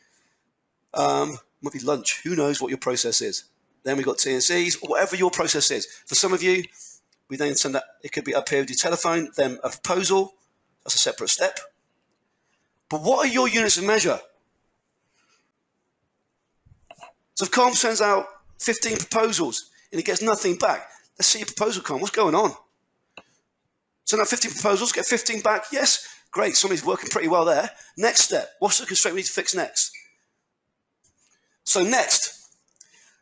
um, 0.93 1.38
might 1.62 1.73
be 1.73 1.80
lunch. 1.80 2.21
Who 2.23 2.36
knows 2.36 2.62
what 2.62 2.69
your 2.69 2.78
process 2.78 3.21
is? 3.21 3.45
Then 3.84 3.97
we've 3.97 4.06
got 4.06 4.17
T&Cs, 4.17 4.76
whatever 4.82 5.15
your 5.15 5.32
process 5.32 5.71
is. 5.71 5.86
For 6.06 6.15
some 6.15 6.34
of 6.34 6.43
you, 6.43 6.63
we 7.30 7.38
then 7.38 7.56
send 7.56 7.76
that. 7.76 7.84
It 8.04 8.12
could 8.12 8.26
be 8.26 8.36
up 8.36 8.50
here 8.50 8.60
with 8.60 8.69
your 8.69 8.78
telephone. 8.78 9.30
Then 9.36 9.60
a 9.63 9.69
proposal. 9.69 10.34
That's 10.84 10.95
a 10.95 11.00
separate 11.00 11.30
step. 11.30 11.60
But 12.89 13.02
what 13.02 13.26
are 13.26 13.32
your 13.32 13.47
units 13.47 13.78
of 13.78 13.84
measure? 13.84 14.19
So 17.36 17.45
if 17.45 17.52
Calm 17.52 17.73
sends 17.73 18.02
out 18.02 18.26
15 18.60 18.97
proposals 18.97 19.69
and 19.91 20.00
it 20.00 20.06
gets 20.06 20.21
nothing 20.21 20.56
back, 20.56 20.89
Let's 21.17 21.27
see 21.27 21.39
your 21.39 21.47
proposal 21.47 21.84
come. 21.84 21.99
What's 21.99 22.15
going 22.15 22.36
on? 22.36 22.51
So 24.06 24.17
now 24.17 24.23
15 24.23 24.51
proposals, 24.51 24.91
get 24.91 25.06
15 25.06 25.41
back. 25.41 25.65
Yes, 25.71 26.08
great. 26.32 26.56
Somebody's 26.56 26.86
working 26.86 27.10
pretty 27.10 27.27
well 27.27 27.43
there. 27.43 27.69
Next 27.97 28.21
step. 28.21 28.49
What's 28.60 28.80
the 28.80 28.86
constraint 28.86 29.15
we 29.15 29.19
need 29.19 29.25
to 29.25 29.32
fix 29.32 29.53
next? 29.53 29.91
So 31.65 31.84
next, 31.84 32.47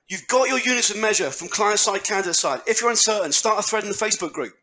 you've 0.08 0.28
got 0.28 0.48
your 0.48 0.60
units 0.60 0.92
of 0.92 1.00
measure 1.00 1.32
from 1.32 1.48
client 1.48 1.80
side, 1.80 2.04
candidate 2.04 2.36
side. 2.36 2.62
If 2.68 2.82
you're 2.82 2.92
uncertain, 2.92 3.32
start 3.32 3.58
a 3.58 3.64
thread 3.64 3.84
in 3.84 3.90
the 3.90 3.96
Facebook 3.96 4.34
group. 4.34 4.54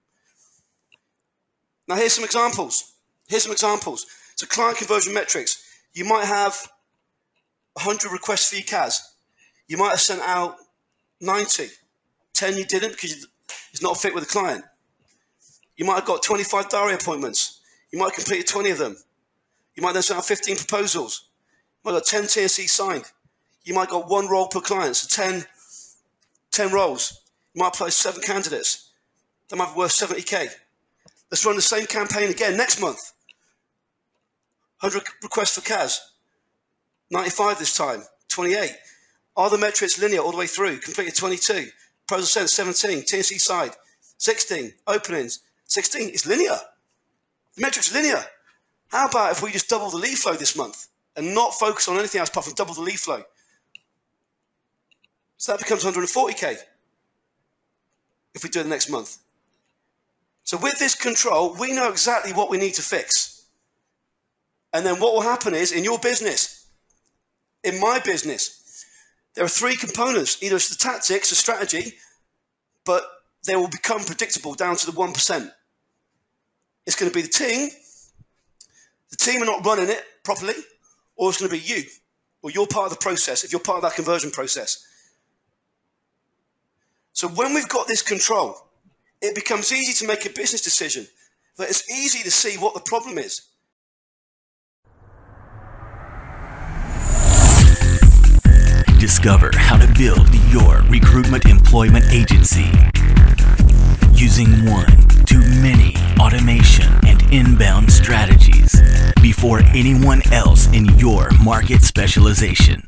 Now 1.89 1.97
here's 1.97 2.13
some 2.13 2.25
examples. 2.25 2.93
Here's 3.27 3.43
some 3.43 3.53
examples. 3.53 4.07
So 4.37 4.47
client 4.47 4.79
conversion 4.79 5.15
metrics. 5.15 5.65
You 5.95 6.05
might 6.05 6.27
have 6.27 6.55
100 7.75 8.13
requests 8.13 8.51
for 8.51 8.57
your 8.57 8.65
CAS. 8.65 9.15
You 9.67 9.79
might 9.79 9.91
have 9.91 10.01
sent 10.01 10.21
out 10.21 10.57
90. 11.21 11.69
10 12.43 12.59
you 12.59 12.65
didn't 12.65 12.91
because 12.91 13.25
it's 13.71 13.83
not 13.83 13.97
fit 13.97 14.13
with 14.13 14.25
the 14.25 14.29
client. 14.29 14.65
You 15.77 15.85
might 15.85 15.95
have 15.95 16.05
got 16.05 16.25
25 16.25 16.69
diary 16.69 16.95
appointments. 16.95 17.61
You 17.93 18.01
might 18.01 18.07
have 18.07 18.15
completed 18.15 18.49
20 18.49 18.71
of 18.71 18.79
them. 18.79 18.97
You 19.77 19.83
might 19.85 19.93
then 19.93 20.03
send 20.03 20.19
out 20.19 20.27
15 20.27 20.57
proposals. 20.57 21.27
You 21.85 21.93
might 21.93 21.95
have 21.95 22.03
got 22.03 22.09
10 22.09 22.27
T&C 22.27 22.67
signed. 22.67 23.05
You 23.63 23.75
might 23.75 23.83
have 23.83 23.91
got 23.91 24.11
one 24.11 24.27
role 24.27 24.49
per 24.49 24.61
client, 24.61 24.97
so 24.97 25.07
10, 25.23 25.45
10 26.51 26.73
roles. 26.73 27.21
You 27.55 27.61
might 27.61 27.69
apply 27.69 27.91
seven 27.91 28.21
candidates. 28.23 28.91
That 29.49 29.55
might 29.55 29.73
be 29.73 29.79
worth 29.79 29.93
70k. 29.93 30.49
Let's 31.31 31.47
run 31.47 31.55
the 31.55 31.63
same 31.63 31.87
campaign 31.87 32.29
again 32.29 32.57
next 32.57 32.81
month. 32.81 33.13
100 34.81 35.07
requests 35.23 35.55
for 35.55 35.61
CAS. 35.61 36.11
95 37.13 37.61
this 37.61 37.77
time. 37.77 38.03
28. 38.31 38.73
Are 39.37 39.49
the 39.49 39.59
metrics 39.59 40.01
linear 40.01 40.23
all 40.23 40.33
the 40.33 40.39
way 40.39 40.49
through? 40.49 40.79
Completed 40.79 41.15
22. 41.15 41.69
Proposal 42.13 42.47
sent 42.47 42.75
17, 42.75 43.05
T&C 43.07 43.39
side, 43.39 43.71
16, 44.19 44.75
openings, 44.87 45.41
16. 45.65 46.11
It's 46.11 46.27
linear. 46.27 46.59
The 47.55 47.63
metric's 47.63 47.91
linear. 47.95 48.23
How 48.89 49.07
about 49.07 49.33
if 49.33 49.43
we 49.43 49.51
just 49.51 49.71
double 49.71 49.89
the 49.89 49.97
lead 49.97 50.19
flow 50.19 50.35
this 50.35 50.55
month 50.55 50.89
and 51.17 51.35
not 51.35 51.55
focus 51.55 51.89
on 51.89 51.97
anything 51.97 52.19
else 52.19 52.29
apart 52.29 52.45
from 52.45 52.55
double 52.55 52.75
the 52.75 52.83
lead 52.83 53.01
flow? 53.01 53.23
So 55.39 55.53
that 55.53 55.61
becomes 55.61 55.85
140k 55.85 56.59
if 58.35 58.45
we 58.45 58.51
do 58.51 58.61
it 58.61 58.67
next 58.67 58.91
month. 58.91 59.17
So 60.45 60.59
with 60.59 60.79
this 60.79 60.95
control, 60.95 61.57
we 61.59 61.73
know 61.73 61.89
exactly 61.89 62.35
what 62.35 62.51
we 62.51 62.59
need 62.59 62.75
to 62.75 62.83
fix. 62.83 63.47
And 64.75 64.85
then 64.85 65.01
what 65.01 65.15
will 65.15 65.23
happen 65.23 65.55
is 65.55 65.73
in 65.73 65.83
your 65.83 65.99
business, 65.99 66.67
in 67.65 67.81
my 67.81 68.01
business, 68.01 68.62
there 69.35 69.45
are 69.45 69.49
three 69.49 69.77
components. 69.77 70.43
Either 70.43 70.57
it's 70.57 70.69
the 70.69 70.77
tactics, 70.77 71.31
the 71.31 71.35
strategy, 71.35 71.95
but 72.85 73.03
they 73.47 73.57
will 73.57 73.69
become 73.69 74.03
predictable 74.03 74.55
down 74.55 74.77
to 74.77 74.87
the 74.87 74.93
1%. 74.93 75.51
It's 76.87 76.97
going 76.97 77.11
to 77.11 77.15
be 77.15 77.23
the 77.23 77.29
team. 77.29 77.71
The 79.11 79.17
team 79.17 79.43
are 79.43 79.47
not 79.47 79.65
running 79.65 79.89
it 79.89 80.03
properly, 80.25 80.55
or 81.17 81.29
it's 81.29 81.39
going 81.39 81.51
to 81.51 81.57
be 81.57 81.63
you, 81.63 81.85
or 82.43 82.51
you're 82.51 82.67
part 82.67 82.87
of 82.87 82.99
the 82.99 83.03
process 83.03 83.45
if 83.45 83.53
you're 83.53 83.61
part 83.61 83.77
of 83.77 83.83
that 83.83 83.95
conversion 83.95 84.31
process. 84.31 84.87
So 87.13 87.29
when 87.29 87.55
we've 87.55 87.69
got 87.69 87.87
this 87.87 88.03
control, 88.03 88.57
it 89.21 89.35
becomes 89.35 89.73
easy 89.73 89.93
to 90.05 90.07
make 90.07 90.25
a 90.27 90.31
business 90.31 90.63
decision. 90.63 91.07
But 91.57 91.69
it's 91.69 91.91
easy 91.91 92.23
to 92.23 92.31
see 92.31 92.57
what 92.57 92.75
the 92.75 92.81
problem 92.81 93.19
is. 93.19 93.43
Discover 99.03 99.51
how 99.57 99.77
to 99.79 99.93
build 99.99 100.33
your 100.53 100.83
recruitment 100.83 101.47
employment 101.47 102.05
agency 102.13 102.71
using 104.15 104.65
one 104.65 104.87
to 105.27 105.39
many 105.61 105.97
automation 106.21 106.87
and 107.05 107.21
inbound 107.33 107.91
strategies 107.91 108.81
before 109.21 109.59
anyone 109.75 110.23
else 110.33 110.69
in 110.69 110.85
your 111.01 111.33
market 111.43 111.83
specialization. 111.83 112.87